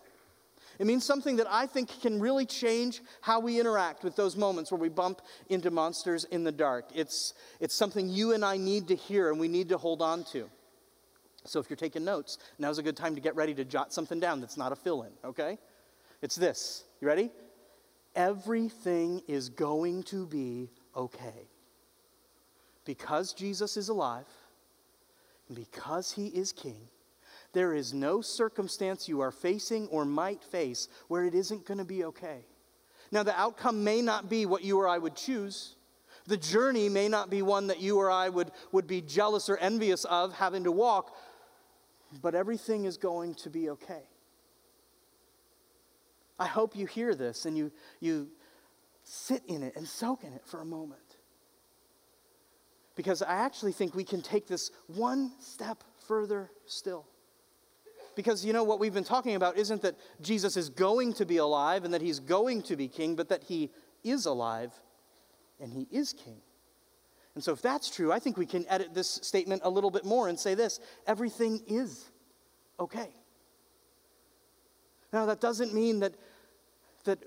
It 0.78 0.86
means 0.86 1.04
something 1.04 1.36
that 1.36 1.46
I 1.50 1.66
think 1.66 2.00
can 2.00 2.20
really 2.20 2.46
change 2.46 3.00
how 3.20 3.40
we 3.40 3.58
interact 3.58 4.04
with 4.04 4.14
those 4.14 4.36
moments 4.36 4.70
where 4.70 4.80
we 4.80 4.88
bump 4.88 5.22
into 5.48 5.70
monsters 5.70 6.24
in 6.24 6.44
the 6.44 6.52
dark. 6.52 6.86
It's, 6.94 7.34
it's 7.58 7.74
something 7.74 8.08
you 8.08 8.32
and 8.32 8.44
I 8.44 8.56
need 8.56 8.88
to 8.88 8.94
hear 8.94 9.30
and 9.30 9.40
we 9.40 9.48
need 9.48 9.68
to 9.70 9.78
hold 9.78 10.02
on 10.02 10.24
to. 10.32 10.48
So 11.44 11.58
if 11.58 11.68
you're 11.68 11.76
taking 11.76 12.04
notes, 12.04 12.38
now's 12.58 12.78
a 12.78 12.82
good 12.82 12.96
time 12.96 13.14
to 13.14 13.20
get 13.20 13.34
ready 13.34 13.54
to 13.54 13.64
jot 13.64 13.92
something 13.92 14.20
down 14.20 14.40
that's 14.40 14.56
not 14.56 14.70
a 14.70 14.76
fill 14.76 15.02
in, 15.02 15.10
okay? 15.24 15.58
It's 16.22 16.36
this. 16.36 16.84
You 17.00 17.08
ready? 17.08 17.30
everything 18.18 19.22
is 19.28 19.48
going 19.48 20.02
to 20.02 20.26
be 20.26 20.68
okay. 20.94 21.48
Because 22.84 23.32
Jesus 23.32 23.76
is 23.76 23.88
alive, 23.88 24.26
because 25.54 26.12
he 26.12 26.26
is 26.26 26.52
king, 26.52 26.88
there 27.58 27.74
is 27.74 27.92
no 27.92 28.20
circumstance 28.20 29.08
you 29.08 29.18
are 29.18 29.32
facing 29.32 29.88
or 29.88 30.04
might 30.04 30.44
face 30.44 30.86
where 31.08 31.24
it 31.24 31.34
isn't 31.34 31.66
going 31.66 31.78
to 31.78 31.84
be 31.84 32.04
okay. 32.04 32.44
Now, 33.10 33.24
the 33.24 33.36
outcome 33.36 33.82
may 33.82 34.00
not 34.00 34.30
be 34.30 34.46
what 34.46 34.62
you 34.62 34.78
or 34.78 34.86
I 34.86 34.96
would 34.96 35.16
choose. 35.16 35.74
The 36.28 36.36
journey 36.36 36.88
may 36.88 37.08
not 37.08 37.30
be 37.30 37.42
one 37.42 37.66
that 37.66 37.80
you 37.80 37.98
or 37.98 38.12
I 38.12 38.28
would, 38.28 38.52
would 38.70 38.86
be 38.86 39.00
jealous 39.00 39.48
or 39.48 39.56
envious 39.56 40.04
of 40.04 40.34
having 40.34 40.62
to 40.62 40.70
walk, 40.70 41.16
but 42.22 42.36
everything 42.36 42.84
is 42.84 42.96
going 42.96 43.34
to 43.34 43.50
be 43.50 43.70
okay. 43.70 44.04
I 46.38 46.46
hope 46.46 46.76
you 46.76 46.86
hear 46.86 47.16
this 47.16 47.44
and 47.44 47.58
you, 47.58 47.72
you 47.98 48.28
sit 49.02 49.42
in 49.48 49.64
it 49.64 49.74
and 49.74 49.84
soak 49.84 50.22
in 50.22 50.32
it 50.32 50.42
for 50.46 50.60
a 50.60 50.64
moment. 50.64 51.16
Because 52.94 53.20
I 53.20 53.32
actually 53.32 53.72
think 53.72 53.96
we 53.96 54.04
can 54.04 54.22
take 54.22 54.46
this 54.46 54.70
one 54.86 55.32
step 55.40 55.82
further 56.06 56.52
still. 56.64 57.04
Because 58.18 58.44
you 58.44 58.52
know 58.52 58.64
what 58.64 58.80
we've 58.80 58.92
been 58.92 59.04
talking 59.04 59.36
about 59.36 59.56
isn't 59.56 59.80
that 59.82 59.94
Jesus 60.20 60.56
is 60.56 60.70
going 60.70 61.12
to 61.12 61.24
be 61.24 61.36
alive 61.36 61.84
and 61.84 61.94
that 61.94 62.02
he's 62.02 62.18
going 62.18 62.62
to 62.62 62.74
be 62.74 62.88
king, 62.88 63.14
but 63.14 63.28
that 63.28 63.44
he 63.44 63.70
is 64.02 64.26
alive 64.26 64.72
and 65.60 65.72
he 65.72 65.86
is 65.92 66.14
king. 66.14 66.40
And 67.36 67.44
so, 67.44 67.52
if 67.52 67.62
that's 67.62 67.88
true, 67.88 68.10
I 68.10 68.18
think 68.18 68.36
we 68.36 68.44
can 68.44 68.66
edit 68.68 68.92
this 68.92 69.20
statement 69.22 69.62
a 69.64 69.70
little 69.70 69.92
bit 69.92 70.04
more 70.04 70.26
and 70.26 70.36
say 70.36 70.56
this 70.56 70.80
everything 71.06 71.62
is 71.68 72.10
okay. 72.80 73.10
Now, 75.12 75.24
that 75.26 75.40
doesn't 75.40 75.72
mean 75.72 76.00
that 76.00 76.14
that 77.04 77.20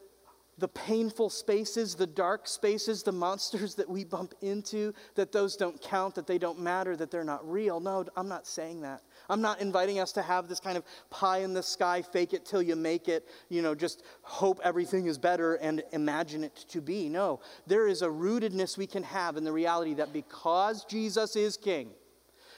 the 0.61 0.67
painful 0.67 1.31
spaces, 1.31 1.95
the 1.95 2.05
dark 2.05 2.47
spaces, 2.47 3.01
the 3.01 3.11
monsters 3.11 3.73
that 3.73 3.89
we 3.89 4.05
bump 4.05 4.35
into, 4.41 4.93
that 5.15 5.31
those 5.31 5.55
don't 5.55 5.81
count, 5.81 6.13
that 6.13 6.27
they 6.27 6.37
don't 6.37 6.59
matter, 6.59 6.95
that 6.95 7.09
they're 7.09 7.23
not 7.23 7.49
real. 7.49 7.79
No, 7.79 8.05
I'm 8.15 8.29
not 8.29 8.45
saying 8.45 8.81
that. 8.81 9.01
I'm 9.27 9.41
not 9.41 9.59
inviting 9.59 9.99
us 9.99 10.11
to 10.13 10.21
have 10.21 10.47
this 10.47 10.59
kind 10.59 10.77
of 10.77 10.83
pie 11.09 11.39
in 11.39 11.53
the 11.53 11.63
sky, 11.63 12.03
fake 12.03 12.33
it 12.33 12.45
till 12.45 12.61
you 12.61 12.75
make 12.75 13.07
it, 13.07 13.27
you 13.49 13.63
know, 13.63 13.73
just 13.73 14.03
hope 14.21 14.59
everything 14.63 15.07
is 15.07 15.17
better 15.17 15.55
and 15.55 15.81
imagine 15.93 16.43
it 16.43 16.55
to 16.69 16.79
be. 16.79 17.09
No, 17.09 17.39
there 17.65 17.87
is 17.87 18.03
a 18.03 18.07
rootedness 18.07 18.77
we 18.77 18.85
can 18.85 19.01
have 19.01 19.37
in 19.37 19.43
the 19.43 19.51
reality 19.51 19.95
that 19.95 20.13
because 20.13 20.85
Jesus 20.85 21.35
is 21.35 21.57
king, 21.57 21.89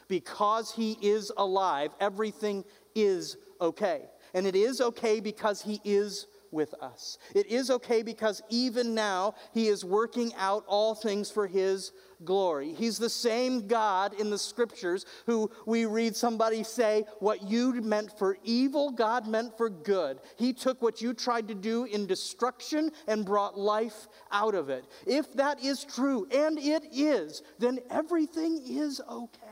because 0.10 0.74
he 0.74 0.98
is 1.02 1.32
alive, 1.38 1.92
everything 2.02 2.66
is 2.96 3.38
okay. 3.62 4.02
And 4.34 4.46
it 4.46 4.58
is 4.58 4.82
okay 4.82 5.22
because 5.22 5.62
he 5.62 5.80
is 5.86 6.28
with 6.54 6.74
us. 6.76 7.18
It 7.36 7.48
is 7.48 7.70
okay 7.70 8.04
because 8.04 8.42
even 8.50 8.94
now 8.96 9.36
he 9.54 9.68
is 9.68 9.84
working 9.84 10.32
out 10.38 10.64
all 10.68 10.96
things 10.96 11.30
for 11.30 11.48
his 11.48 11.92
glory. 12.24 12.74
He's 12.74 12.98
the 12.98 13.10
same 13.10 13.68
God 13.68 14.14
in 14.14 14.30
the 14.30 14.38
scriptures 14.38 15.06
who 15.26 15.52
we 15.66 15.86
read 15.86 16.16
somebody 16.16 16.64
say, 16.64 17.06
What 17.20 17.44
you 17.44 17.74
meant 17.82 18.18
for 18.18 18.38
evil, 18.44 18.92
God 18.92 19.28
meant 19.28 19.58
for 19.58 19.70
good. 19.70 20.20
He 20.38 20.54
took 20.54 20.82
what 20.82 21.02
you 21.02 21.14
tried 21.14 21.48
to 21.50 21.56
do 21.56 21.86
in 21.86 22.06
destruction 22.06 22.92
and 23.08 23.26
brought 23.26 23.58
life 23.58 24.08
out 24.32 24.56
of 24.56 24.70
it. 24.70 24.86
If 25.06 25.34
that 25.34 25.64
is 25.64 25.84
true, 25.84 26.28
and 26.32 26.58
it 26.58 26.84
is, 26.92 27.42
then 27.60 27.80
everything 27.90 28.62
is 28.66 29.02
okay. 29.10 29.43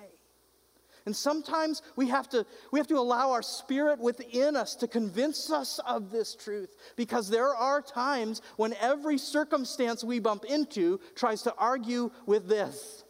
And 1.06 1.16
sometimes 1.16 1.82
we 1.96 2.10
have, 2.10 2.30
to, 2.30 2.46
we 2.72 2.80
have 2.80 2.88
to 2.88 2.98
allow 2.98 3.32
our 3.32 3.42
spirit 3.42 4.00
within 4.00 4.56
us 4.56 4.76
to 4.76 4.88
convince 4.88 5.50
us 5.52 5.80
of 5.88 6.12
this 6.12 6.36
truth 6.36 6.76
because 6.96 7.30
there 7.30 7.56
are 7.56 7.82
times 7.82 8.42
when 8.58 8.76
every 8.80 9.18
circumstance 9.18 10.04
we 10.04 10.20
bump 10.20 10.46
into 10.46 11.00
tries 11.16 11.42
to 11.44 11.56
argue 11.56 12.12
with 12.28 12.48
this. 12.48 13.04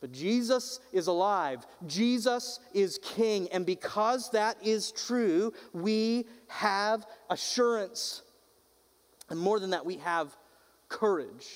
But 0.00 0.10
Jesus 0.10 0.80
is 0.92 1.06
alive. 1.06 1.64
Jesus 1.86 2.58
is 2.74 2.98
king. 3.02 3.48
And 3.52 3.64
because 3.64 4.30
that 4.30 4.56
is 4.60 4.90
true, 4.90 5.52
we 5.72 6.26
have 6.48 7.06
assurance. 7.30 8.22
And 9.30 9.38
more 9.38 9.60
than 9.60 9.70
that, 9.70 9.86
we 9.86 9.98
have 9.98 10.36
courage. 10.88 11.46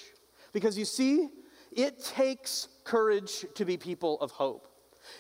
Because 0.53 0.79
you 0.79 0.85
see, 0.85 1.29
it 1.73 2.05
takes 2.05 2.69
courage 2.87 3.45
to 3.55 3.65
be 3.67 3.77
people 3.77 4.19
of 4.21 4.31
hope. 4.31 4.69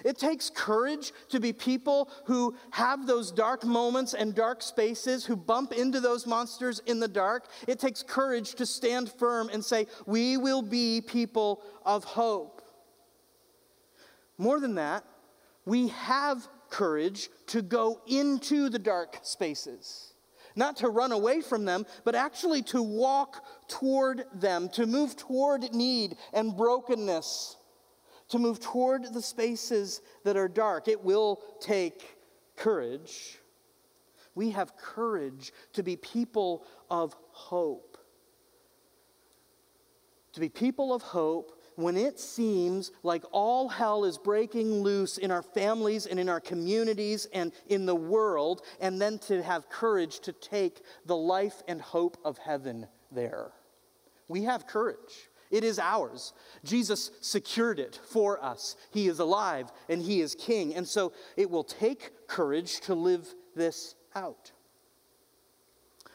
It 0.04 0.18
takes 0.18 0.50
courage 0.50 1.12
to 1.28 1.40
be 1.40 1.52
people 1.52 2.10
who 2.24 2.56
have 2.70 3.06
those 3.06 3.30
dark 3.32 3.64
moments 3.64 4.14
and 4.14 4.34
dark 4.34 4.62
spaces, 4.62 5.24
who 5.24 5.36
bump 5.36 5.72
into 5.72 6.00
those 6.00 6.26
monsters 6.26 6.80
in 6.86 7.00
the 7.00 7.08
dark. 7.08 7.48
It 7.66 7.78
takes 7.78 8.02
courage 8.02 8.54
to 8.56 8.66
stand 8.66 9.12
firm 9.12 9.48
and 9.52 9.64
say, 9.64 9.86
We 10.06 10.36
will 10.36 10.62
be 10.62 11.00
people 11.00 11.62
of 11.84 12.04
hope. 12.04 12.62
More 14.38 14.60
than 14.60 14.74
that, 14.74 15.04
we 15.64 15.88
have 15.88 16.46
courage 16.70 17.28
to 17.48 17.62
go 17.62 18.00
into 18.06 18.68
the 18.68 18.78
dark 18.78 19.20
spaces. 19.22 20.12
Not 20.58 20.76
to 20.78 20.88
run 20.88 21.12
away 21.12 21.42
from 21.42 21.64
them, 21.64 21.84
but 22.04 22.14
actually 22.14 22.62
to 22.62 22.82
walk 22.82 23.44
toward 23.68 24.24
them, 24.34 24.70
to 24.70 24.86
move 24.86 25.16
toward 25.16 25.74
need 25.74 26.16
and 26.32 26.56
brokenness 26.56 27.55
to 28.28 28.38
move 28.38 28.60
toward 28.60 29.12
the 29.12 29.22
spaces 29.22 30.00
that 30.24 30.36
are 30.36 30.48
dark. 30.48 30.88
It 30.88 31.02
will 31.02 31.42
take 31.60 32.16
courage. 32.56 33.38
We 34.34 34.50
have 34.50 34.76
courage 34.76 35.52
to 35.74 35.82
be 35.82 35.96
people 35.96 36.64
of 36.90 37.16
hope. 37.30 37.98
To 40.32 40.40
be 40.40 40.48
people 40.48 40.92
of 40.92 41.02
hope 41.02 41.52
when 41.76 41.96
it 41.96 42.18
seems 42.18 42.90
like 43.02 43.22
all 43.32 43.68
hell 43.68 44.04
is 44.04 44.18
breaking 44.18 44.82
loose 44.82 45.18
in 45.18 45.30
our 45.30 45.42
families 45.42 46.06
and 46.06 46.18
in 46.18 46.28
our 46.28 46.40
communities 46.40 47.26
and 47.32 47.52
in 47.68 47.86
the 47.86 47.94
world, 47.94 48.62
and 48.80 49.00
then 49.00 49.18
to 49.20 49.42
have 49.42 49.68
courage 49.68 50.20
to 50.20 50.32
take 50.32 50.80
the 51.04 51.16
life 51.16 51.62
and 51.68 51.80
hope 51.80 52.16
of 52.24 52.38
heaven 52.38 52.86
there. 53.12 53.52
We 54.28 54.44
have 54.44 54.66
courage. 54.66 55.28
It 55.56 55.64
is 55.64 55.78
ours. 55.78 56.34
Jesus 56.64 57.10
secured 57.22 57.78
it 57.78 57.98
for 58.10 58.44
us. 58.44 58.76
He 58.90 59.08
is 59.08 59.20
alive 59.20 59.72
and 59.88 60.02
He 60.02 60.20
is 60.20 60.34
King. 60.34 60.74
And 60.74 60.86
so 60.86 61.14
it 61.34 61.50
will 61.50 61.64
take 61.64 62.28
courage 62.28 62.80
to 62.82 62.94
live 62.94 63.26
this 63.54 63.94
out. 64.14 64.52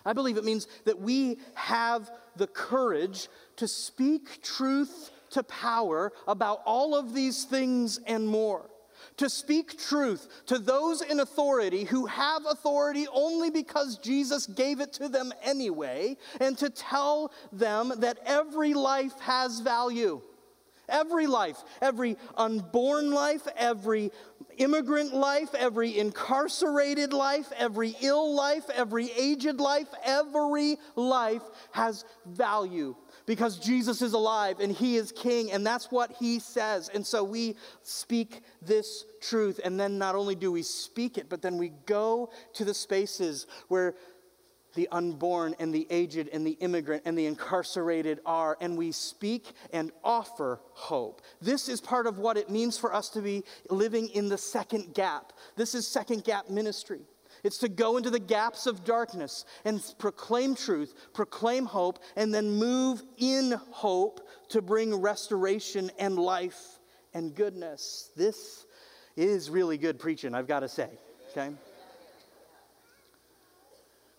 I 0.05 0.13
believe 0.13 0.37
it 0.37 0.45
means 0.45 0.67
that 0.85 0.99
we 0.99 1.39
have 1.55 2.11
the 2.35 2.45
courage 2.45 3.29
to 3.55 3.67
speak 3.67 4.43
truth 4.43 5.09
to 5.31 5.41
power 5.41 6.13
about 6.27 6.61
all 6.63 6.93
of 6.93 7.15
these 7.15 7.43
things 7.43 7.99
and 8.05 8.27
more 8.27 8.69
to 9.17 9.29
speak 9.29 9.79
truth 9.79 10.27
to 10.47 10.57
those 10.57 11.01
in 11.01 11.19
authority 11.19 11.83
who 11.83 12.05
have 12.05 12.45
authority 12.45 13.07
only 13.13 13.49
because 13.49 13.97
Jesus 13.97 14.47
gave 14.47 14.79
it 14.79 14.93
to 14.93 15.09
them 15.09 15.33
anyway, 15.43 16.17
and 16.39 16.57
to 16.57 16.69
tell 16.69 17.31
them 17.51 17.93
that 17.97 18.19
every 18.25 18.73
life 18.73 19.19
has 19.19 19.59
value. 19.59 20.21
Every 20.89 21.25
life, 21.25 21.57
every 21.81 22.17
unborn 22.35 23.11
life, 23.11 23.47
every 23.55 24.11
immigrant 24.57 25.13
life, 25.13 25.55
every 25.55 25.97
incarcerated 25.97 27.13
life, 27.13 27.49
every 27.57 27.95
ill 28.01 28.35
life, 28.35 28.69
every 28.73 29.09
aged 29.11 29.61
life, 29.61 29.87
every 30.03 30.77
life 30.95 31.43
has 31.71 32.03
value 32.25 32.95
because 33.31 33.57
Jesus 33.57 34.01
is 34.01 34.11
alive 34.11 34.59
and 34.59 34.73
he 34.73 34.97
is 34.97 35.13
king, 35.13 35.53
and 35.53 35.65
that's 35.65 35.89
what 35.89 36.11
he 36.19 36.37
says. 36.37 36.89
And 36.93 37.07
so 37.07 37.23
we 37.23 37.55
speak 37.81 38.41
this 38.61 39.05
truth, 39.21 39.57
and 39.63 39.79
then 39.79 39.97
not 39.97 40.15
only 40.15 40.35
do 40.35 40.51
we 40.51 40.63
speak 40.63 41.17
it, 41.17 41.29
but 41.29 41.41
then 41.41 41.57
we 41.57 41.69
go 41.85 42.29
to 42.55 42.65
the 42.65 42.73
spaces 42.73 43.47
where 43.69 43.95
the 44.75 44.89
unborn 44.91 45.55
and 45.59 45.73
the 45.73 45.87
aged 45.89 46.27
and 46.33 46.45
the 46.45 46.57
immigrant 46.59 47.03
and 47.05 47.17
the 47.17 47.25
incarcerated 47.25 48.19
are, 48.25 48.57
and 48.59 48.77
we 48.77 48.91
speak 48.91 49.53
and 49.71 49.93
offer 50.03 50.59
hope. 50.73 51.21
This 51.41 51.69
is 51.69 51.79
part 51.79 52.07
of 52.07 52.19
what 52.19 52.35
it 52.35 52.49
means 52.49 52.77
for 52.77 52.93
us 52.93 53.07
to 53.11 53.21
be 53.21 53.45
living 53.69 54.09
in 54.09 54.27
the 54.27 54.37
second 54.37 54.93
gap. 54.93 55.31
This 55.55 55.73
is 55.73 55.87
second 55.87 56.25
gap 56.25 56.49
ministry. 56.49 56.99
It's 57.43 57.57
to 57.59 57.69
go 57.69 57.97
into 57.97 58.09
the 58.09 58.19
gaps 58.19 58.67
of 58.67 58.83
darkness 58.83 59.45
and 59.65 59.81
proclaim 59.97 60.55
truth, 60.55 60.93
proclaim 61.13 61.65
hope, 61.65 61.99
and 62.15 62.33
then 62.33 62.51
move 62.51 63.01
in 63.17 63.53
hope 63.71 64.27
to 64.49 64.61
bring 64.61 64.95
restoration 64.95 65.91
and 65.97 66.17
life 66.17 66.79
and 67.13 67.33
goodness. 67.33 68.11
This 68.15 68.65
is 69.17 69.49
really 69.49 69.77
good 69.77 69.99
preaching, 69.99 70.35
I've 70.35 70.47
got 70.47 70.61
to 70.61 70.69
say. 70.69 70.89
Okay? 71.31 71.51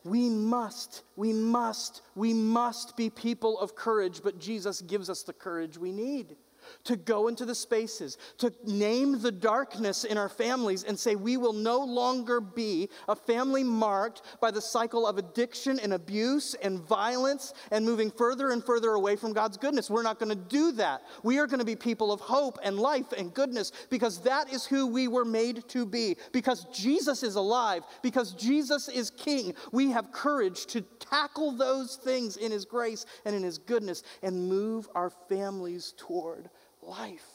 We 0.05 0.29
must, 0.29 1.03
we 1.17 1.33
must, 1.33 2.03
we 2.17 2.35
must 2.35 2.97
be 2.97 3.09
people 3.09 3.59
of 3.61 3.77
courage, 3.77 4.21
but 4.23 4.41
Jesus 4.41 4.81
gives 4.81 5.09
us 5.09 5.23
the 5.23 5.33
courage 5.33 5.79
we 5.79 5.93
need 5.93 6.37
to 6.85 6.97
go 6.97 7.29
into 7.29 7.45
the 7.45 7.55
spaces, 7.55 8.19
to 8.39 8.53
name 8.65 9.21
the 9.21 9.33
darkness 9.33 10.05
in 10.05 10.19
our 10.19 10.29
families 10.29 10.85
and 10.85 10.99
say, 10.99 11.15
we 11.15 11.37
will 11.37 11.53
no 11.53 11.79
longer 11.79 12.41
be 12.41 12.89
a 13.09 13.17
family 13.17 13.65
marked 13.65 14.23
by 14.41 14.51
the 14.51 14.61
cycle 14.61 15.07
of 15.07 15.19
addiction 15.19 15.79
and 15.79 15.93
abuse 15.93 16.55
and 16.63 16.81
violence 16.81 17.55
and 17.71 17.85
moving 17.85 18.11
further 18.11 18.51
and 18.51 18.65
further 18.65 18.91
away 18.91 19.17
from 19.17 19.33
God's 19.33 19.57
goodness. 19.57 19.91
We're 19.91 20.03
not 20.03 20.19
going 20.19 20.31
to 20.31 20.35
do 20.35 20.73
that. 20.73 21.03
We 21.23 21.39
are 21.39 21.47
going 21.47 21.61
to 21.61 21.65
be 21.65 21.77
people 21.77 22.13
of 22.13 22.21
hope 22.21 22.59
and 22.63 22.79
life 22.79 23.13
and 23.13 23.33
goodness 23.33 23.73
because 23.91 24.21
that 24.23 24.53
is 24.53 24.65
who 24.65 24.87
we 24.87 25.09
were 25.09 25.25
made 25.25 25.67
to 25.69 25.87
be. 25.87 26.17
Because 26.33 26.67
Jesus 26.73 27.23
is 27.23 27.37
alive, 27.37 27.85
because 28.03 28.33
Jesus 28.33 28.89
is 28.89 29.11
King, 29.11 29.55
we 29.73 29.91
have 29.91 30.13
courage 30.13 30.67
to 30.67 30.83
tackle 30.99 31.53
those 31.53 31.97
things 31.97 32.37
in 32.37 32.53
His 32.53 32.65
grace 32.65 33.07
and 33.25 33.35
in 33.35 33.43
His 33.43 33.59
goodness 33.59 34.03
and 34.23 34.49
move 34.49 34.89
our 34.95 35.11
families 35.11 35.95
toward 35.97 36.51
life. 36.83 37.27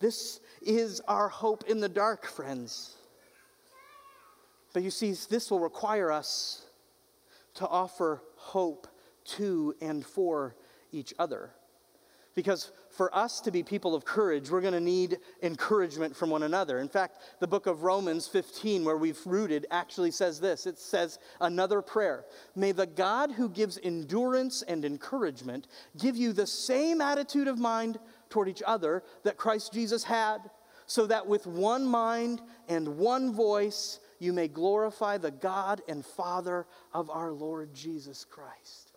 This 0.00 0.40
is 0.62 1.00
our 1.06 1.28
hope 1.28 1.64
in 1.68 1.80
the 1.80 1.88
dark, 1.88 2.26
friends. 2.26 2.96
But 4.72 4.82
you 4.82 4.90
see, 4.90 5.12
this 5.12 5.50
will 5.50 5.60
require 5.60 6.10
us 6.10 6.62
to 7.54 7.66
offer 7.66 8.22
hope 8.36 8.86
to 9.24 9.74
and 9.80 10.04
for 10.04 10.54
each 10.92 11.12
other. 11.18 11.50
Because 12.34 12.72
for 13.00 13.16
us 13.16 13.40
to 13.40 13.50
be 13.50 13.62
people 13.62 13.94
of 13.94 14.04
courage, 14.04 14.50
we're 14.50 14.60
going 14.60 14.74
to 14.74 14.78
need 14.78 15.20
encouragement 15.42 16.14
from 16.14 16.28
one 16.28 16.42
another. 16.42 16.80
In 16.80 16.88
fact, 16.90 17.16
the 17.38 17.46
book 17.48 17.66
of 17.66 17.82
Romans 17.82 18.28
15, 18.28 18.84
where 18.84 18.98
we've 18.98 19.18
rooted, 19.24 19.64
actually 19.70 20.10
says 20.10 20.38
this 20.38 20.66
it 20.66 20.78
says 20.78 21.18
another 21.40 21.80
prayer 21.80 22.26
May 22.54 22.72
the 22.72 22.84
God 22.84 23.32
who 23.32 23.48
gives 23.48 23.78
endurance 23.82 24.60
and 24.60 24.84
encouragement 24.84 25.66
give 25.96 26.14
you 26.14 26.34
the 26.34 26.46
same 26.46 27.00
attitude 27.00 27.48
of 27.48 27.58
mind 27.58 27.98
toward 28.28 28.48
each 28.48 28.62
other 28.66 29.02
that 29.22 29.38
Christ 29.38 29.72
Jesus 29.72 30.04
had, 30.04 30.50
so 30.84 31.06
that 31.06 31.26
with 31.26 31.46
one 31.46 31.86
mind 31.86 32.42
and 32.68 32.98
one 32.98 33.32
voice 33.32 33.98
you 34.18 34.34
may 34.34 34.46
glorify 34.46 35.16
the 35.16 35.30
God 35.30 35.80
and 35.88 36.04
Father 36.04 36.66
of 36.92 37.08
our 37.08 37.32
Lord 37.32 37.72
Jesus 37.72 38.26
Christ. 38.26 38.92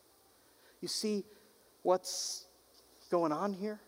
You 0.81 0.89
see 0.89 1.23
what's 1.83 2.47
going 3.09 3.31
on 3.31 3.53
here? 3.53 3.79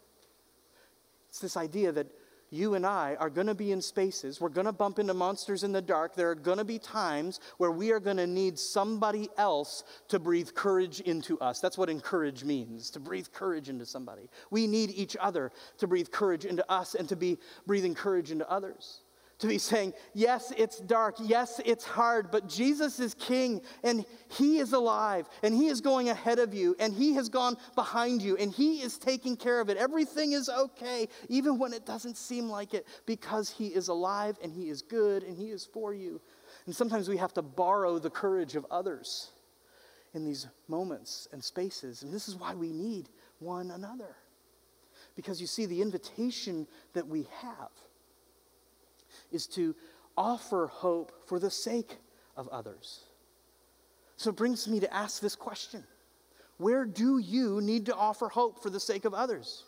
It's 1.35 1.41
this 1.41 1.57
idea 1.57 1.91
that 1.91 2.07
you 2.49 2.75
and 2.75 2.85
I 2.85 3.17
are 3.19 3.29
going 3.29 3.47
to 3.47 3.53
be 3.53 3.73
in 3.73 3.81
spaces, 3.81 4.39
we're 4.39 4.47
going 4.47 4.67
to 4.67 4.71
bump 4.71 4.99
into 4.99 5.13
monsters 5.13 5.65
in 5.65 5.73
the 5.73 5.81
dark. 5.81 6.15
There 6.15 6.31
are 6.31 6.35
going 6.35 6.59
to 6.59 6.63
be 6.63 6.79
times 6.79 7.41
where 7.57 7.71
we 7.71 7.91
are 7.91 7.99
going 7.99 8.15
to 8.15 8.25
need 8.25 8.57
somebody 8.57 9.27
else 9.37 9.83
to 10.07 10.17
breathe 10.17 10.53
courage 10.53 11.01
into 11.01 11.37
us. 11.41 11.59
That's 11.59 11.77
what 11.77 11.89
encourage 11.89 12.45
means, 12.45 12.89
to 12.91 13.01
breathe 13.01 13.27
courage 13.33 13.67
into 13.67 13.85
somebody. 13.85 14.29
We 14.49 14.65
need 14.65 14.91
each 14.91 15.17
other 15.19 15.51
to 15.79 15.87
breathe 15.87 16.09
courage 16.09 16.45
into 16.45 16.63
us 16.71 16.95
and 16.95 17.09
to 17.09 17.17
be 17.17 17.37
breathing 17.67 17.95
courage 17.95 18.31
into 18.31 18.49
others 18.49 19.01
to 19.39 19.47
be 19.47 19.57
saying, 19.57 19.93
Yes, 20.13 20.53
it's 20.57 20.79
dark. 20.79 21.15
Yes, 21.19 21.59
it's 21.65 21.83
hard, 21.83 22.31
but 22.31 22.47
Jesus 22.47 22.99
is 22.99 23.13
King 23.13 23.61
and 23.83 24.05
He 24.29 24.59
is 24.59 24.73
alive 24.73 25.27
and 25.43 25.53
He 25.53 25.67
is 25.67 25.81
going 25.81 26.09
ahead 26.09 26.39
of 26.39 26.53
you 26.53 26.75
and 26.79 26.93
He 26.93 27.13
has 27.13 27.29
gone 27.29 27.57
behind 27.75 28.21
you 28.21 28.37
and 28.37 28.51
He 28.51 28.81
is 28.81 28.97
taking 28.97 29.35
care 29.35 29.59
of 29.59 29.69
it. 29.69 29.77
Everything 29.77 30.31
is 30.31 30.49
okay, 30.49 31.07
even 31.29 31.57
when 31.57 31.73
it 31.73 31.85
doesn't 31.85 32.17
seem 32.17 32.49
like 32.49 32.73
it, 32.73 32.87
because 33.05 33.49
He 33.49 33.67
is 33.67 33.87
alive 33.89 34.37
and 34.41 34.51
He 34.51 34.69
is 34.69 34.81
good 34.81 35.23
and 35.23 35.37
He 35.37 35.49
is 35.49 35.65
for 35.65 35.93
you. 35.93 36.21
And 36.65 36.75
sometimes 36.75 37.09
we 37.09 37.17
have 37.17 37.33
to 37.33 37.41
borrow 37.41 37.99
the 37.99 38.09
courage 38.09 38.55
of 38.55 38.65
others 38.71 39.31
in 40.13 40.23
these 40.23 40.47
moments 40.67 41.27
and 41.31 41.43
spaces. 41.43 42.01
And 42.03 42.13
this 42.13 42.27
is 42.27 42.35
why 42.35 42.55
we 42.55 42.71
need 42.71 43.09
one 43.39 43.71
another. 43.71 44.15
Because 45.15 45.39
you 45.39 45.47
see, 45.47 45.65
the 45.65 45.81
invitation 45.81 46.67
that 46.93 47.07
we 47.07 47.27
have 47.41 47.69
is 49.31 49.47
to 49.47 49.75
offer 50.17 50.67
hope 50.67 51.11
for 51.27 51.39
the 51.39 51.49
sake 51.49 51.97
of 52.37 52.47
others. 52.49 53.01
So 54.17 54.29
it 54.29 54.35
brings 54.35 54.67
me 54.67 54.79
to 54.79 54.93
ask 54.93 55.21
this 55.21 55.35
question 55.35 55.83
Where 56.57 56.85
do 56.85 57.17
you 57.17 57.61
need 57.61 57.85
to 57.87 57.95
offer 57.95 58.29
hope 58.29 58.61
for 58.61 58.69
the 58.69 58.79
sake 58.79 59.05
of 59.05 59.13
others? 59.13 59.63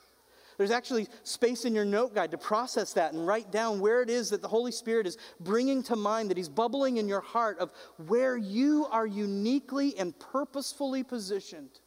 There's 0.58 0.72
actually 0.72 1.08
space 1.22 1.66
in 1.66 1.76
your 1.76 1.86
note 1.86 2.16
guide 2.16 2.32
to 2.32 2.38
process 2.38 2.94
that 2.94 3.14
and 3.14 3.28
write 3.28 3.52
down 3.52 3.80
where 3.80 4.02
it 4.02 4.10
is 4.10 4.32
that 4.32 4.42
the 4.42 4.48
Holy 4.48 4.72
Spirit 4.72 5.06
is 5.06 5.18
bringing 5.40 5.84
to 5.84 5.96
mind, 5.96 6.32
that 6.32 6.38
He's 6.38 6.50
bubbling 6.50 6.98
in 6.98 7.08
your 7.08 7.22
heart 7.22 7.60
of 7.60 7.72
where 8.08 8.36
you 8.36 8.88
are 8.90 9.06
uniquely 9.06 9.96
and 10.00 10.18
purposefully 10.18 11.04
positioned 11.04 11.80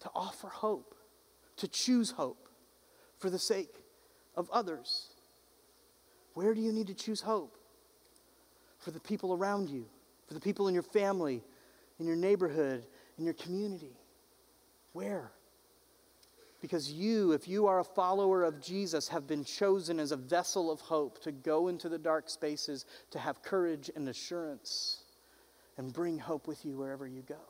to 0.00 0.10
offer 0.14 0.48
hope, 0.48 0.94
to 1.56 1.68
choose 1.68 2.10
hope 2.12 2.48
for 3.18 3.28
the 3.28 3.38
sake 3.38 3.74
of 4.34 4.50
others. 4.50 5.11
Where 6.34 6.54
do 6.54 6.60
you 6.60 6.72
need 6.72 6.86
to 6.86 6.94
choose 6.94 7.20
hope? 7.20 7.56
For 8.78 8.90
the 8.90 9.00
people 9.00 9.32
around 9.32 9.68
you, 9.68 9.86
for 10.26 10.34
the 10.34 10.40
people 10.40 10.68
in 10.68 10.74
your 10.74 10.82
family, 10.82 11.42
in 11.98 12.06
your 12.06 12.16
neighborhood, 12.16 12.84
in 13.18 13.24
your 13.24 13.34
community. 13.34 13.96
Where? 14.92 15.30
Because 16.60 16.92
you, 16.92 17.32
if 17.32 17.48
you 17.48 17.66
are 17.66 17.80
a 17.80 17.84
follower 17.84 18.44
of 18.44 18.60
Jesus, 18.60 19.08
have 19.08 19.26
been 19.26 19.44
chosen 19.44 19.98
as 19.98 20.12
a 20.12 20.16
vessel 20.16 20.70
of 20.70 20.80
hope 20.80 21.20
to 21.22 21.32
go 21.32 21.68
into 21.68 21.88
the 21.88 21.98
dark 21.98 22.30
spaces, 22.30 22.86
to 23.10 23.18
have 23.18 23.42
courage 23.42 23.90
and 23.94 24.08
assurance, 24.08 25.02
and 25.76 25.92
bring 25.92 26.18
hope 26.18 26.46
with 26.46 26.64
you 26.64 26.76
wherever 26.76 27.06
you 27.06 27.22
go. 27.22 27.40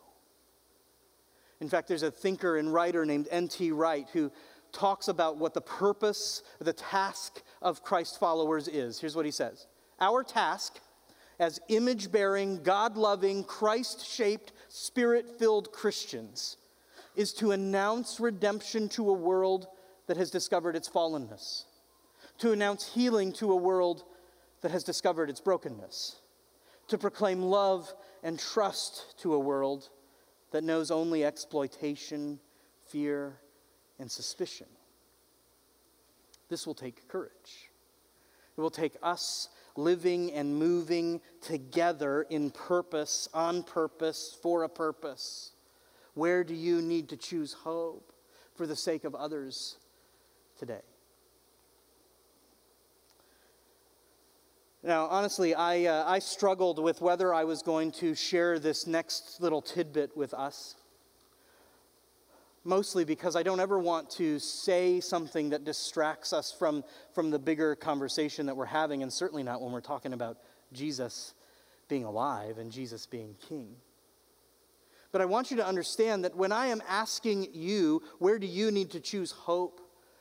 In 1.61 1.69
fact, 1.69 1.87
there's 1.87 2.03
a 2.03 2.11
thinker 2.11 2.57
and 2.57 2.73
writer 2.73 3.05
named 3.05 3.29
N.T. 3.31 3.71
Wright 3.71 4.09
who 4.13 4.33
talks 4.73 5.09
about 5.09 5.37
what 5.37 5.55
the 5.55 5.61
purpose, 5.61 6.43
the 6.59 6.73
task 6.73 7.43
of 7.61 7.83
Christ 7.83 8.19
followers 8.19 8.69
is. 8.69 9.01
Here's 9.01 9.17
what 9.17 9.27
he 9.27 9.31
says 9.31 9.67
Our 10.01 10.25
task 10.25 10.81
as 11.39 11.61
image 11.69 12.13
bearing, 12.13 12.63
God 12.63 12.97
loving, 12.97 13.43
Christ 13.45 14.07
shaped, 14.07 14.53
spirit 14.69 15.39
filled 15.39 15.73
Christians 15.73 16.57
is 17.17 17.33
to 17.35 17.51
announce 17.51 18.21
redemption 18.21 18.89
to 18.91 19.11
a 19.11 19.13
world 19.13 19.67
that 20.07 20.17
has 20.17 20.31
discovered 20.31 20.77
its 20.77 20.89
fallenness, 20.89 21.65
to 22.39 22.53
announce 22.53 22.95
healing 22.95 23.33
to 23.35 23.53
a 23.53 23.57
world 23.57 24.05
that 24.63 24.71
has 24.71 24.85
discovered 24.85 25.29
its 25.29 25.41
brokenness, 25.41 26.17
to 26.89 26.97
proclaim 26.97 27.43
love 27.43 27.93
and 28.23 28.39
trust 28.39 29.19
to 29.19 29.35
a 29.35 29.39
world 29.39 29.89
that 30.53 30.65
knows 30.65 30.91
only 30.91 31.25
exploitation, 31.25 32.39
fear, 32.87 33.39
and 34.03 34.11
suspicion. 34.11 34.67
This 36.51 36.67
will 36.67 36.75
take 36.75 37.09
courage. 37.09 37.71
It 38.59 38.61
will 38.61 38.69
take 38.69 38.97
us 39.03 39.49
living 39.77 40.33
and 40.33 40.55
moving 40.55 41.23
together 41.41 42.27
in 42.29 42.51
purpose, 42.51 43.29
on 43.33 43.63
purpose, 43.63 44.37
for 44.43 44.65
a 44.65 44.69
purpose. 44.69 45.53
Where 46.15 46.45
do 46.45 46.53
you 46.53 46.83
need 46.83 47.09
to 47.11 47.17
choose 47.17 47.55
hope 47.55 48.13
for 48.55 48.67
the 48.67 48.77
sake 48.77 49.05
of 49.05 49.15
others 49.15 49.79
today? 50.59 50.83
Now, 54.83 55.07
honestly, 55.07 55.55
I, 55.55 55.85
uh, 55.85 56.05
I 56.09 56.19
struggled 56.19 56.83
with 56.83 57.01
whether 57.01 57.33
I 57.33 57.45
was 57.45 57.63
going 57.63 57.93
to 57.93 58.17
share 58.17 58.59
this 58.59 58.85
next 58.85 59.41
little 59.41 59.63
tidbit 59.63 60.17
with 60.17 60.35
us. 60.35 60.75
Mostly 62.65 63.05
because 63.05 63.35
I 63.35 63.43
don't 63.43 63.59
ever 63.59 63.79
want 63.79 64.09
to 64.11 64.39
say 64.39 65.01
something 65.01 65.51
that 65.51 65.65
distracts 65.65 66.33
us 66.33 66.53
from, 66.53 66.85
from 67.13 67.31
the 67.31 67.39
bigger 67.39 67.75
conversation 67.75 68.47
that 68.47 68.57
we're 68.57 68.67
having, 68.67 69.03
and 69.03 69.13
certainly 69.13 69.43
not 69.43 69.61
when 69.61 69.73
we're 69.73 69.81
talking 69.81 70.13
about 70.13 70.39
Jesus 70.73 71.35
being 71.89 72.05
alive 72.05 72.59
and 72.59 72.71
Jesus 72.71 73.07
being 73.07 73.35
king. 73.49 73.75
But 75.11 75.21
I 75.21 75.25
want 75.27 75.51
you 75.51 75.57
to 75.59 75.67
understand 75.67 76.25
that 76.25 76.37
when 76.37 76.53
I 76.53 76.69
am 76.69 76.83
asking 76.89 77.49
you, 77.53 78.03
where 78.19 78.39
do 78.39 78.47
you 78.47 78.71
need 78.71 78.91
to 78.93 79.01
choose 79.01 79.33
hope 79.33 79.81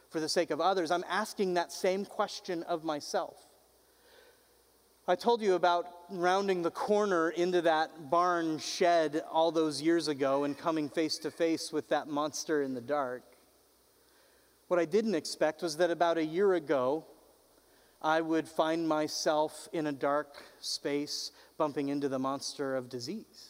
for 0.09 0.19
the 0.19 0.27
sake 0.27 0.51
of 0.51 0.59
others, 0.59 0.91
I'm 0.91 1.05
asking 1.09 1.53
that 1.53 1.71
same 1.71 2.05
question 2.05 2.63
of 2.63 2.83
myself. 2.83 3.37
I 5.11 5.15
told 5.15 5.41
you 5.41 5.55
about 5.55 5.87
rounding 6.09 6.61
the 6.61 6.71
corner 6.71 7.31
into 7.31 7.63
that 7.63 8.09
barn 8.09 8.59
shed 8.59 9.25
all 9.29 9.51
those 9.51 9.81
years 9.81 10.07
ago 10.07 10.45
and 10.45 10.57
coming 10.57 10.87
face 10.87 11.17
to 11.17 11.31
face 11.31 11.73
with 11.73 11.89
that 11.89 12.07
monster 12.07 12.61
in 12.61 12.73
the 12.73 12.79
dark. 12.79 13.23
What 14.69 14.79
I 14.79 14.85
didn't 14.85 15.15
expect 15.15 15.63
was 15.63 15.75
that 15.75 15.91
about 15.91 16.17
a 16.17 16.23
year 16.23 16.53
ago, 16.53 17.03
I 18.01 18.21
would 18.21 18.47
find 18.47 18.87
myself 18.87 19.67
in 19.73 19.87
a 19.87 19.91
dark 19.91 20.41
space 20.61 21.31
bumping 21.57 21.89
into 21.89 22.07
the 22.07 22.17
monster 22.17 22.77
of 22.77 22.87
disease. 22.87 23.49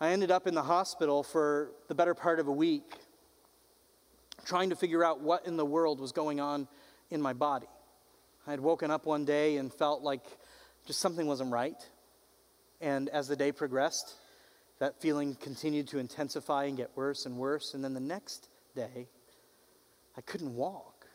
I 0.00 0.12
ended 0.12 0.30
up 0.30 0.46
in 0.46 0.54
the 0.54 0.62
hospital 0.62 1.22
for 1.22 1.72
the 1.88 1.94
better 1.94 2.14
part 2.14 2.40
of 2.40 2.48
a 2.48 2.52
week 2.52 2.94
trying 4.46 4.70
to 4.70 4.76
figure 4.76 5.04
out 5.04 5.20
what 5.20 5.46
in 5.46 5.58
the 5.58 5.66
world 5.66 6.00
was 6.00 6.12
going 6.12 6.40
on 6.40 6.66
in 7.10 7.20
my 7.20 7.34
body. 7.34 7.66
I 8.46 8.50
had 8.50 8.60
woken 8.60 8.90
up 8.90 9.06
one 9.06 9.24
day 9.24 9.56
and 9.56 9.72
felt 9.72 10.02
like 10.02 10.24
just 10.86 11.00
something 11.00 11.26
wasn't 11.26 11.52
right. 11.52 11.84
And 12.80 13.08
as 13.08 13.26
the 13.26 13.36
day 13.36 13.50
progressed, 13.50 14.14
that 14.78 15.00
feeling 15.00 15.34
continued 15.36 15.88
to 15.88 15.98
intensify 15.98 16.64
and 16.64 16.76
get 16.76 16.90
worse 16.94 17.26
and 17.26 17.36
worse. 17.36 17.74
And 17.74 17.82
then 17.82 17.94
the 17.94 18.00
next 18.00 18.48
day, 18.74 19.08
I 20.16 20.20
couldn't 20.20 20.54
walk. 20.54 21.06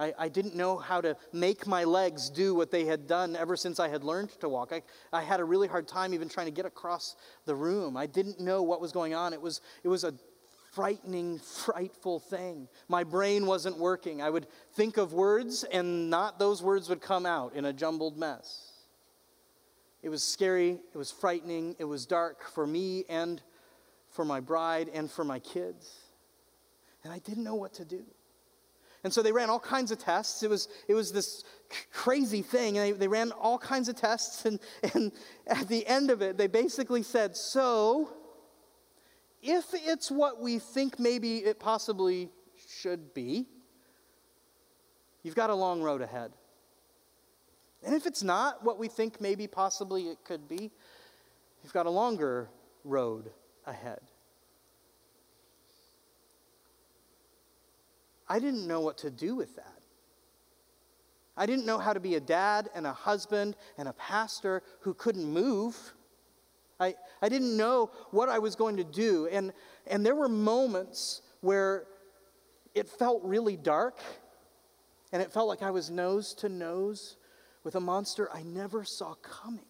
I, 0.00 0.12
I 0.16 0.28
didn't 0.28 0.54
know 0.54 0.76
how 0.76 1.00
to 1.00 1.16
make 1.32 1.66
my 1.66 1.82
legs 1.84 2.30
do 2.30 2.54
what 2.54 2.70
they 2.70 2.84
had 2.84 3.08
done 3.08 3.34
ever 3.34 3.56
since 3.56 3.80
I 3.80 3.88
had 3.88 4.04
learned 4.04 4.30
to 4.40 4.48
walk. 4.48 4.72
I, 4.72 4.82
I 5.12 5.22
had 5.22 5.40
a 5.40 5.44
really 5.44 5.66
hard 5.66 5.88
time 5.88 6.14
even 6.14 6.28
trying 6.28 6.46
to 6.46 6.52
get 6.52 6.66
across 6.66 7.16
the 7.46 7.54
room. 7.54 7.96
I 7.96 8.06
didn't 8.06 8.38
know 8.38 8.62
what 8.62 8.80
was 8.80 8.92
going 8.92 9.14
on. 9.14 9.32
It 9.32 9.42
was, 9.42 9.60
it 9.82 9.88
was 9.88 10.04
a 10.04 10.14
frightening, 10.78 11.40
frightful 11.40 12.20
thing. 12.20 12.68
My 12.86 13.02
brain 13.02 13.46
wasn't 13.46 13.76
working. 13.78 14.22
I 14.22 14.30
would 14.30 14.46
think 14.74 14.96
of 14.96 15.12
words, 15.12 15.64
and 15.64 16.08
not 16.08 16.38
those 16.38 16.62
words 16.62 16.88
would 16.88 17.00
come 17.00 17.26
out 17.26 17.56
in 17.56 17.64
a 17.64 17.72
jumbled 17.72 18.16
mess. 18.16 18.74
It 20.04 20.08
was 20.08 20.22
scary, 20.22 20.78
it 20.94 20.96
was 20.96 21.10
frightening, 21.10 21.74
it 21.80 21.84
was 21.84 22.06
dark 22.06 22.48
for 22.54 22.64
me 22.64 23.02
and 23.08 23.42
for 24.10 24.24
my 24.24 24.38
bride 24.38 24.88
and 24.94 25.10
for 25.10 25.24
my 25.24 25.40
kids. 25.40 25.96
And 27.02 27.12
I 27.12 27.18
didn't 27.18 27.42
know 27.42 27.56
what 27.56 27.74
to 27.74 27.84
do. 27.84 28.04
And 29.02 29.12
so 29.12 29.20
they 29.20 29.32
ran 29.32 29.50
all 29.50 29.58
kinds 29.58 29.90
of 29.90 29.98
tests. 29.98 30.44
It 30.44 30.50
was, 30.50 30.68
it 30.86 30.94
was 30.94 31.10
this 31.10 31.42
crazy 31.90 32.42
thing. 32.42 32.78
And 32.78 32.86
they, 32.86 32.92
they 32.92 33.08
ran 33.08 33.32
all 33.32 33.58
kinds 33.58 33.88
of 33.88 33.96
tests. 33.96 34.44
And, 34.44 34.60
and 34.94 35.10
at 35.48 35.66
the 35.66 35.84
end 35.88 36.12
of 36.12 36.22
it, 36.22 36.38
they 36.38 36.46
basically 36.46 37.02
said, 37.02 37.36
So, 37.36 38.10
if 39.42 39.66
it's 39.72 40.10
what 40.10 40.40
we 40.40 40.58
think 40.58 40.98
maybe 40.98 41.38
it 41.38 41.58
possibly 41.58 42.30
should 42.80 43.14
be, 43.14 43.46
you've 45.22 45.34
got 45.34 45.50
a 45.50 45.54
long 45.54 45.80
road 45.82 46.02
ahead. 46.02 46.32
And 47.84 47.94
if 47.94 48.06
it's 48.06 48.22
not 48.22 48.64
what 48.64 48.78
we 48.78 48.88
think 48.88 49.20
maybe 49.20 49.46
possibly 49.46 50.08
it 50.08 50.24
could 50.24 50.48
be, 50.48 50.70
you've 51.62 51.72
got 51.72 51.86
a 51.86 51.90
longer 51.90 52.48
road 52.84 53.30
ahead. 53.66 54.00
I 58.28 58.38
didn't 58.38 58.66
know 58.66 58.80
what 58.80 58.98
to 58.98 59.10
do 59.10 59.34
with 59.34 59.56
that. 59.56 59.78
I 61.36 61.46
didn't 61.46 61.66
know 61.66 61.78
how 61.78 61.92
to 61.92 62.00
be 62.00 62.16
a 62.16 62.20
dad 62.20 62.68
and 62.74 62.86
a 62.86 62.92
husband 62.92 63.56
and 63.78 63.88
a 63.88 63.92
pastor 63.92 64.62
who 64.80 64.92
couldn't 64.92 65.24
move. 65.24 65.94
I, 66.80 66.94
I 67.20 67.28
didn't 67.28 67.56
know 67.56 67.90
what 68.10 68.28
I 68.28 68.38
was 68.38 68.54
going 68.54 68.76
to 68.76 68.84
do. 68.84 69.26
And, 69.26 69.52
and 69.86 70.04
there 70.04 70.14
were 70.14 70.28
moments 70.28 71.22
where 71.40 71.86
it 72.74 72.88
felt 72.88 73.22
really 73.24 73.56
dark 73.56 73.98
and 75.12 75.22
it 75.22 75.32
felt 75.32 75.48
like 75.48 75.62
I 75.62 75.70
was 75.70 75.90
nose 75.90 76.34
to 76.34 76.48
nose 76.48 77.16
with 77.64 77.74
a 77.74 77.80
monster 77.80 78.28
I 78.32 78.42
never 78.42 78.84
saw 78.84 79.14
coming. 79.14 79.64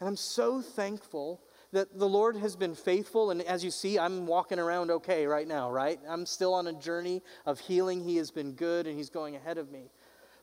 And 0.00 0.08
I'm 0.08 0.16
so 0.16 0.60
thankful 0.60 1.40
that 1.72 1.98
the 1.98 2.08
Lord 2.08 2.36
has 2.36 2.56
been 2.56 2.74
faithful. 2.74 3.30
And 3.30 3.42
as 3.42 3.64
you 3.64 3.70
see, 3.70 3.98
I'm 3.98 4.26
walking 4.26 4.58
around 4.58 4.90
okay 4.90 5.26
right 5.26 5.46
now, 5.46 5.70
right? 5.70 5.98
I'm 6.08 6.24
still 6.24 6.54
on 6.54 6.66
a 6.66 6.72
journey 6.72 7.22
of 7.46 7.60
healing. 7.60 8.02
He 8.02 8.16
has 8.16 8.30
been 8.30 8.52
good 8.52 8.86
and 8.86 8.96
He's 8.96 9.10
going 9.10 9.36
ahead 9.36 9.58
of 9.58 9.70
me. 9.70 9.90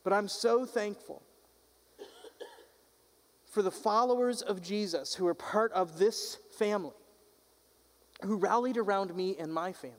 But 0.03 0.13
I'm 0.13 0.27
so 0.27 0.65
thankful 0.65 1.23
for 3.55 3.61
the 3.61 3.71
followers 3.71 4.41
of 4.41 4.61
Jesus 4.61 5.15
who 5.15 5.25
are 5.25 5.33
part 5.33 5.71
of 5.71 5.97
this 5.97 6.39
family, 6.57 6.91
who 8.21 8.35
rallied 8.35 8.75
around 8.75 9.15
me 9.15 9.37
and 9.39 9.51
my 9.51 9.71
family 9.71 9.95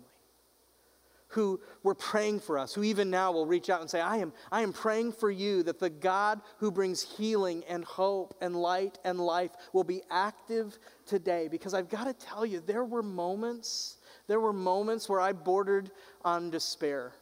who 1.29 1.59
were 1.83 1.95
praying 1.95 2.39
for 2.39 2.59
us, 2.59 2.75
who 2.75 2.83
even 2.83 3.11
now 3.11 3.33
will 3.33 3.47
reach 3.47 3.71
out 3.71 3.81
and 3.81 3.91
say, 3.91 4.01
I 4.01 4.19
am, 4.19 4.33
I 4.53 4.61
am 4.61 4.73
praying 4.73 5.13
for 5.13 5.31
you 5.31 5.63
that 5.65 5.81
the 5.81 5.91
God 5.91 6.41
who 6.59 6.71
brings 6.71 7.03
healing 7.03 7.65
and 7.67 7.85
hope 7.85 8.35
and 8.41 8.55
light 8.55 8.99
and 9.05 9.19
life 9.19 9.51
will 9.73 9.85
be 9.85 10.03
active 10.11 10.79
today. 11.05 11.49
Because 11.51 11.75
I've 11.75 11.89
got 11.89 12.05
to 12.05 12.13
tell 12.13 12.47
you, 12.47 12.61
there 12.61 12.85
were 12.85 13.03
moments, 13.03 13.97
there 14.29 14.39
were 14.39 14.53
moments 14.53 15.09
where 15.09 15.21
I 15.21 15.33
bordered 15.33 15.91
on 16.25 16.51
despair. 16.51 17.13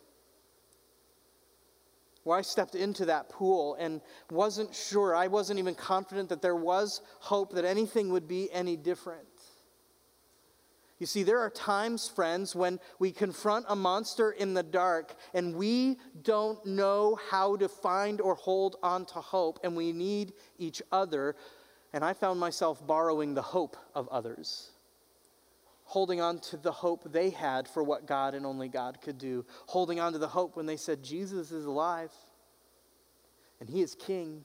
Where 2.25 2.39
I 2.39 2.43
stepped 2.43 2.75
into 2.75 3.05
that 3.07 3.29
pool 3.29 3.77
and 3.79 4.01
wasn't 4.31 4.75
sure, 4.75 5.15
I 5.15 5.29
wasn't 5.29 5.59
even 5.59 5.75
confident 5.75 6.31
that 6.31 6.43
there 6.43 6.57
was 6.57 7.01
hope, 7.21 7.53
that 7.55 7.65
anything 7.65 8.11
would 8.11 8.27
be 8.27 8.51
any 8.51 8.77
different. 8.77 9.29
You 10.99 11.07
see, 11.07 11.23
there 11.23 11.41
are 11.41 11.51
times, 11.51 12.09
friends, 12.09 12.55
when 12.55 12.81
we 12.99 13.13
confront 13.13 13.67
a 13.69 13.77
monster 13.77 14.31
in 14.31 14.55
the 14.55 14.63
dark 14.63 15.15
and 15.35 15.55
we 15.55 15.99
don't 16.23 16.65
know 16.65 17.19
how 17.31 17.57
to 17.57 17.69
find 17.69 18.21
or 18.21 18.35
hold 18.37 18.77
on 18.83 19.05
to 19.07 19.15
hope, 19.15 19.59
and 19.63 19.77
we 19.77 19.93
need 19.93 20.33
each 20.59 20.81
other. 20.93 21.37
And 21.93 22.05
I 22.05 22.15
found 22.15 22.41
myself 22.41 22.85
borrowing 22.87 23.35
the 23.35 23.43
hope 23.43 23.77
of 23.95 24.09
others, 24.09 24.71
holding 25.95 26.21
on 26.21 26.41
to 26.41 26.57
the 26.57 26.73
hope 26.73 27.05
they 27.13 27.31
had 27.31 27.69
for 27.69 27.81
what 27.85 28.05
God 28.05 28.35
and 28.35 28.45
only 28.45 28.67
God 28.67 29.01
could 29.01 29.17
do, 29.17 29.47
holding 29.67 30.01
on 30.01 30.13
to 30.13 30.19
the 30.19 30.27
hope 30.27 30.57
when 30.57 30.67
they 30.67 30.77
said, 30.77 31.05
Jesus 31.05 31.53
is 31.53 31.67
alive 31.67 32.11
and 33.61 33.71
he 33.71 33.81
is 33.81 33.95
king 33.95 34.45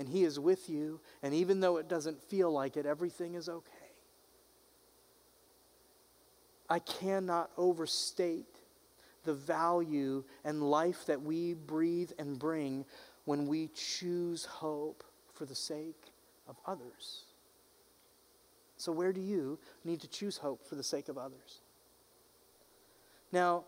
and 0.00 0.08
he 0.08 0.24
is 0.24 0.40
with 0.40 0.68
you, 0.68 1.00
and 1.22 1.32
even 1.32 1.60
though 1.60 1.76
it 1.76 1.88
doesn't 1.88 2.20
feel 2.20 2.50
like 2.50 2.76
it, 2.76 2.86
everything 2.86 3.36
is 3.36 3.48
okay. 3.48 3.70
I 6.68 6.80
cannot 6.80 7.52
overstate 7.56 8.58
the 9.22 9.34
value 9.34 10.24
and 10.44 10.60
life 10.60 11.06
that 11.06 11.22
we 11.22 11.54
breathe 11.54 12.10
and 12.18 12.36
bring 12.36 12.84
when 13.26 13.46
we 13.46 13.68
choose 13.68 14.44
hope 14.44 15.04
for 15.34 15.44
the 15.44 15.54
sake 15.54 16.10
of 16.48 16.56
others. 16.66 17.23
So, 18.84 18.92
where 18.92 19.14
do 19.14 19.20
you 19.22 19.58
need 19.82 20.02
to 20.02 20.08
choose 20.08 20.36
hope 20.36 20.68
for 20.68 20.74
the 20.74 20.82
sake 20.82 21.08
of 21.08 21.16
others? 21.16 21.62
Now, 23.32 23.64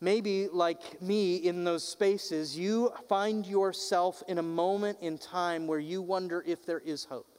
maybe 0.00 0.48
like 0.48 1.00
me 1.00 1.36
in 1.36 1.62
those 1.62 1.86
spaces, 1.86 2.58
you 2.58 2.90
find 3.08 3.46
yourself 3.46 4.24
in 4.26 4.38
a 4.38 4.42
moment 4.42 4.98
in 5.00 5.18
time 5.18 5.68
where 5.68 5.78
you 5.78 6.02
wonder 6.02 6.42
if 6.44 6.66
there 6.66 6.80
is 6.80 7.04
hope. 7.04 7.38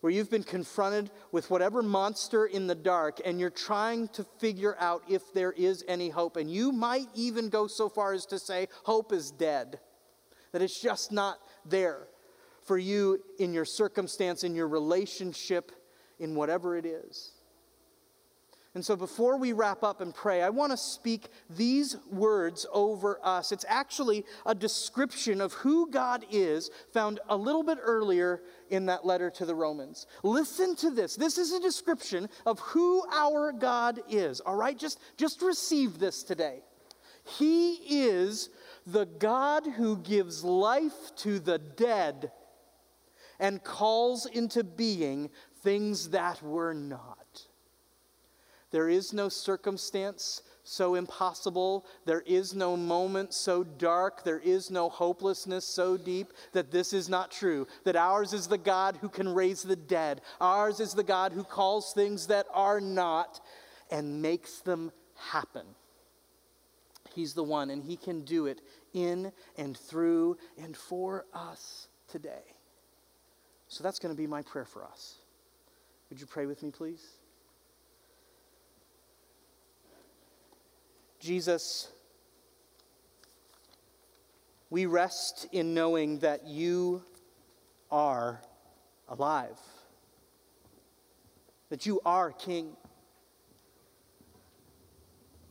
Where 0.00 0.10
you've 0.10 0.32
been 0.32 0.42
confronted 0.42 1.12
with 1.30 1.48
whatever 1.48 1.80
monster 1.80 2.44
in 2.44 2.66
the 2.66 2.74
dark 2.74 3.20
and 3.24 3.38
you're 3.38 3.48
trying 3.48 4.08
to 4.08 4.24
figure 4.40 4.74
out 4.80 5.04
if 5.08 5.32
there 5.32 5.52
is 5.52 5.84
any 5.86 6.08
hope. 6.08 6.36
And 6.36 6.50
you 6.50 6.72
might 6.72 7.06
even 7.14 7.50
go 7.50 7.68
so 7.68 7.88
far 7.88 8.14
as 8.14 8.26
to 8.26 8.40
say, 8.40 8.66
hope 8.82 9.12
is 9.12 9.30
dead, 9.30 9.78
that 10.50 10.60
it's 10.60 10.82
just 10.82 11.12
not 11.12 11.38
there 11.64 12.08
for 12.64 12.78
you 12.78 13.22
in 13.38 13.52
your 13.52 13.64
circumstance, 13.64 14.44
in 14.44 14.54
your 14.54 14.68
relationship, 14.68 15.72
in 16.18 16.34
whatever 16.34 16.76
it 16.76 16.86
is. 16.86 17.32
And 18.74 18.82
so 18.82 18.96
before 18.96 19.36
we 19.36 19.52
wrap 19.52 19.82
up 19.82 20.00
and 20.00 20.14
pray, 20.14 20.40
I 20.42 20.48
want 20.48 20.72
to 20.72 20.78
speak 20.78 21.28
these 21.50 21.96
words 22.10 22.64
over 22.72 23.18
us. 23.22 23.52
It's 23.52 23.66
actually 23.68 24.24
a 24.46 24.54
description 24.54 25.42
of 25.42 25.52
who 25.52 25.90
God 25.90 26.24
is, 26.30 26.70
found 26.94 27.20
a 27.28 27.36
little 27.36 27.62
bit 27.62 27.76
earlier 27.82 28.40
in 28.70 28.86
that 28.86 29.04
letter 29.04 29.28
to 29.28 29.44
the 29.44 29.54
Romans. 29.54 30.06
Listen 30.22 30.74
to 30.76 30.90
this. 30.90 31.16
This 31.16 31.36
is 31.36 31.52
a 31.52 31.60
description 31.60 32.30
of 32.46 32.60
who 32.60 33.04
our 33.12 33.52
God 33.52 34.00
is. 34.08 34.40
All 34.40 34.56
right? 34.56 34.78
Just, 34.78 34.98
just 35.18 35.42
receive 35.42 35.98
this 35.98 36.22
today. 36.22 36.60
He 37.24 37.74
is 37.74 38.48
the 38.86 39.04
God 39.04 39.66
who 39.66 39.98
gives 39.98 40.42
life 40.42 41.14
to 41.16 41.38
the 41.38 41.58
dead 41.58 42.32
and 43.38 43.62
calls 43.62 44.26
into 44.26 44.64
being 44.64 45.30
things 45.62 46.10
that 46.10 46.42
were 46.42 46.74
not. 46.74 47.46
There 48.70 48.88
is 48.88 49.12
no 49.12 49.28
circumstance 49.28 50.42
so 50.64 50.94
impossible. 50.94 51.84
There 52.06 52.22
is 52.24 52.54
no 52.54 52.76
moment 52.76 53.34
so 53.34 53.64
dark. 53.64 54.24
There 54.24 54.38
is 54.38 54.70
no 54.70 54.88
hopelessness 54.88 55.66
so 55.66 55.96
deep 55.96 56.32
that 56.52 56.70
this 56.70 56.92
is 56.92 57.08
not 57.08 57.30
true. 57.30 57.66
That 57.84 57.96
ours 57.96 58.32
is 58.32 58.46
the 58.46 58.58
God 58.58 58.96
who 59.00 59.08
can 59.08 59.28
raise 59.28 59.62
the 59.62 59.76
dead. 59.76 60.22
Ours 60.40 60.80
is 60.80 60.94
the 60.94 61.02
God 61.02 61.32
who 61.32 61.44
calls 61.44 61.92
things 61.92 62.28
that 62.28 62.46
are 62.52 62.80
not 62.80 63.40
and 63.90 64.22
makes 64.22 64.60
them 64.60 64.90
happen. 65.16 65.66
He's 67.14 67.34
the 67.34 67.44
one, 67.44 67.68
and 67.68 67.84
He 67.84 67.96
can 67.96 68.24
do 68.24 68.46
it 68.46 68.62
in 68.94 69.32
and 69.58 69.76
through 69.76 70.38
and 70.56 70.74
for 70.74 71.26
us 71.34 71.88
today. 72.08 72.56
So 73.72 73.82
that's 73.82 73.98
going 73.98 74.14
to 74.14 74.16
be 74.20 74.26
my 74.26 74.42
prayer 74.42 74.66
for 74.66 74.84
us. 74.84 75.14
Would 76.10 76.20
you 76.20 76.26
pray 76.26 76.44
with 76.44 76.62
me, 76.62 76.70
please? 76.70 77.02
Jesus, 81.18 81.88
we 84.68 84.84
rest 84.84 85.46
in 85.52 85.72
knowing 85.72 86.18
that 86.18 86.46
you 86.46 87.02
are 87.90 88.42
alive, 89.08 89.58
that 91.70 91.86
you 91.86 91.98
are 92.04 92.30
King. 92.30 92.76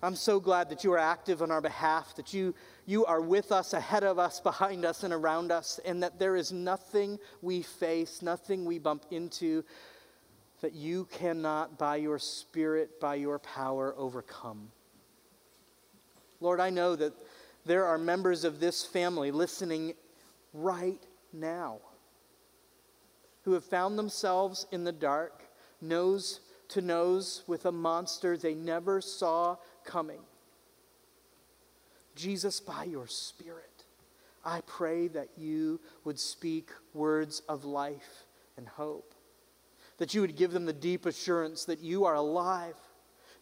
I'm 0.03 0.15
so 0.15 0.39
glad 0.39 0.69
that 0.69 0.83
you 0.83 0.93
are 0.93 0.99
active 0.99 1.41
on 1.41 1.49
our 1.49 1.61
behalf, 1.61 2.15
that 2.17 2.35
you 2.35 2.53
you 2.91 3.05
are 3.05 3.21
with 3.21 3.53
us, 3.53 3.71
ahead 3.71 4.03
of 4.03 4.19
us, 4.19 4.41
behind 4.41 4.83
us, 4.83 5.03
and 5.03 5.13
around 5.13 5.49
us, 5.49 5.79
and 5.85 6.03
that 6.03 6.19
there 6.19 6.35
is 6.35 6.51
nothing 6.51 7.17
we 7.41 7.61
face, 7.61 8.21
nothing 8.21 8.65
we 8.65 8.77
bump 8.77 9.05
into 9.11 9.63
that 10.59 10.73
you 10.73 11.05
cannot, 11.05 11.77
by 11.77 11.95
your 11.95 12.19
Spirit, 12.19 12.99
by 12.99 13.15
your 13.15 13.39
power, 13.39 13.95
overcome. 13.97 14.69
Lord, 16.41 16.59
I 16.59 16.69
know 16.69 16.97
that 16.97 17.13
there 17.65 17.85
are 17.85 17.97
members 17.97 18.43
of 18.43 18.59
this 18.59 18.85
family 18.85 19.31
listening 19.31 19.93
right 20.53 21.01
now 21.31 21.79
who 23.43 23.53
have 23.53 23.63
found 23.63 23.97
themselves 23.97 24.67
in 24.69 24.83
the 24.83 24.91
dark, 24.91 25.43
nose 25.79 26.41
to 26.67 26.81
nose 26.81 27.43
with 27.47 27.65
a 27.65 27.71
monster 27.71 28.35
they 28.35 28.53
never 28.53 28.99
saw 28.99 29.55
coming. 29.85 30.19
Jesus, 32.15 32.59
by 32.59 32.83
your 32.83 33.07
Spirit, 33.07 33.85
I 34.43 34.61
pray 34.61 35.07
that 35.09 35.29
you 35.37 35.79
would 36.03 36.19
speak 36.19 36.69
words 36.93 37.41
of 37.47 37.63
life 37.65 38.25
and 38.57 38.67
hope, 38.67 39.13
that 39.97 40.13
you 40.13 40.21
would 40.21 40.35
give 40.35 40.51
them 40.51 40.65
the 40.65 40.73
deep 40.73 41.05
assurance 41.05 41.65
that 41.65 41.79
you 41.79 42.05
are 42.05 42.15
alive, 42.15 42.75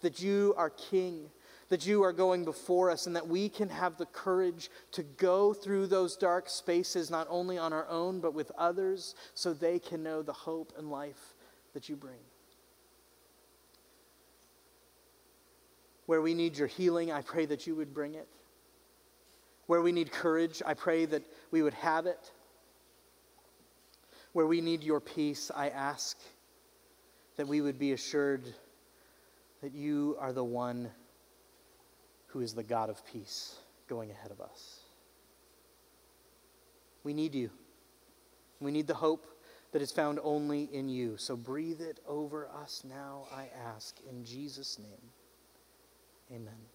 that 0.02 0.22
you 0.22 0.54
are 0.58 0.70
King, 0.70 1.30
that 1.70 1.86
you 1.86 2.04
are 2.04 2.14
going 2.14 2.44
before 2.44 2.90
us, 2.90 3.08
and 3.08 3.16
that 3.16 3.28
we 3.28 3.48
can 3.48 3.70
have 3.70 3.98
the 3.98 4.08
courage 4.08 4.70
to 4.92 5.04
go 5.04 5.54
through 5.54 5.88
those 5.88 6.18
dark 6.18 6.50
spaces, 6.50 7.10
not 7.10 7.28
only 7.30 7.58
on 7.58 7.74
our 7.74 7.88
own, 7.88 8.20
but 8.20 8.34
with 8.34 8.52
others, 8.58 9.16
so 9.36 9.54
they 9.54 9.80
can 9.80 10.04
know 10.04 10.22
the 10.22 10.34
hope 10.34 10.74
and 10.78 10.90
life 10.90 11.36
that 11.74 11.88
you 11.88 11.96
bring. 11.96 12.20
Where 16.08 16.22
we 16.22 16.34
need 16.34 16.58
your 16.58 16.68
healing, 16.68 17.12
I 17.12 17.22
pray 17.22 17.46
that 17.46 17.68
you 17.68 17.76
would 17.76 17.94
bring 17.94 18.16
it. 18.16 18.28
Where 19.70 19.84
we 19.84 19.92
need 19.92 20.12
courage, 20.12 20.64
I 20.66 20.74
pray 20.74 21.06
that 21.06 21.22
we 21.52 21.62
would 21.62 21.76
have 21.76 22.08
it. 22.08 22.32
Where 24.34 24.48
we 24.48 24.62
need 24.62 24.84
your 24.84 25.00
peace, 25.00 25.52
I 25.56 25.70
ask 25.70 26.18
that 27.36 27.48
we 27.48 27.62
would 27.62 27.78
be 27.78 27.92
assured 27.92 28.52
that 29.62 29.76
you 29.76 30.18
are 30.20 30.34
the 30.34 30.44
one 30.44 30.90
who 32.30 32.40
is 32.42 32.56
the 32.56 32.64
God 32.64 32.90
of 32.90 33.06
peace 33.06 33.58
going 33.88 34.10
ahead 34.10 34.32
of 34.32 34.42
us. 34.42 34.80
We 37.04 37.14
need 37.14 37.36
you. 37.36 37.52
We 38.60 38.72
need 38.72 38.88
the 38.88 38.96
hope 38.96 39.28
that 39.72 39.84
is 39.84 39.92
found 39.92 40.20
only 40.24 40.64
in 40.74 40.90
you. 40.90 41.16
So 41.18 41.36
breathe 41.36 41.82
it 41.82 42.00
over 42.08 42.48
us 42.48 42.84
now, 42.90 43.28
I 43.32 43.50
ask, 43.68 43.98
in 44.10 44.26
Jesus' 44.26 44.80
name. 44.80 45.12
Amen. 46.32 46.69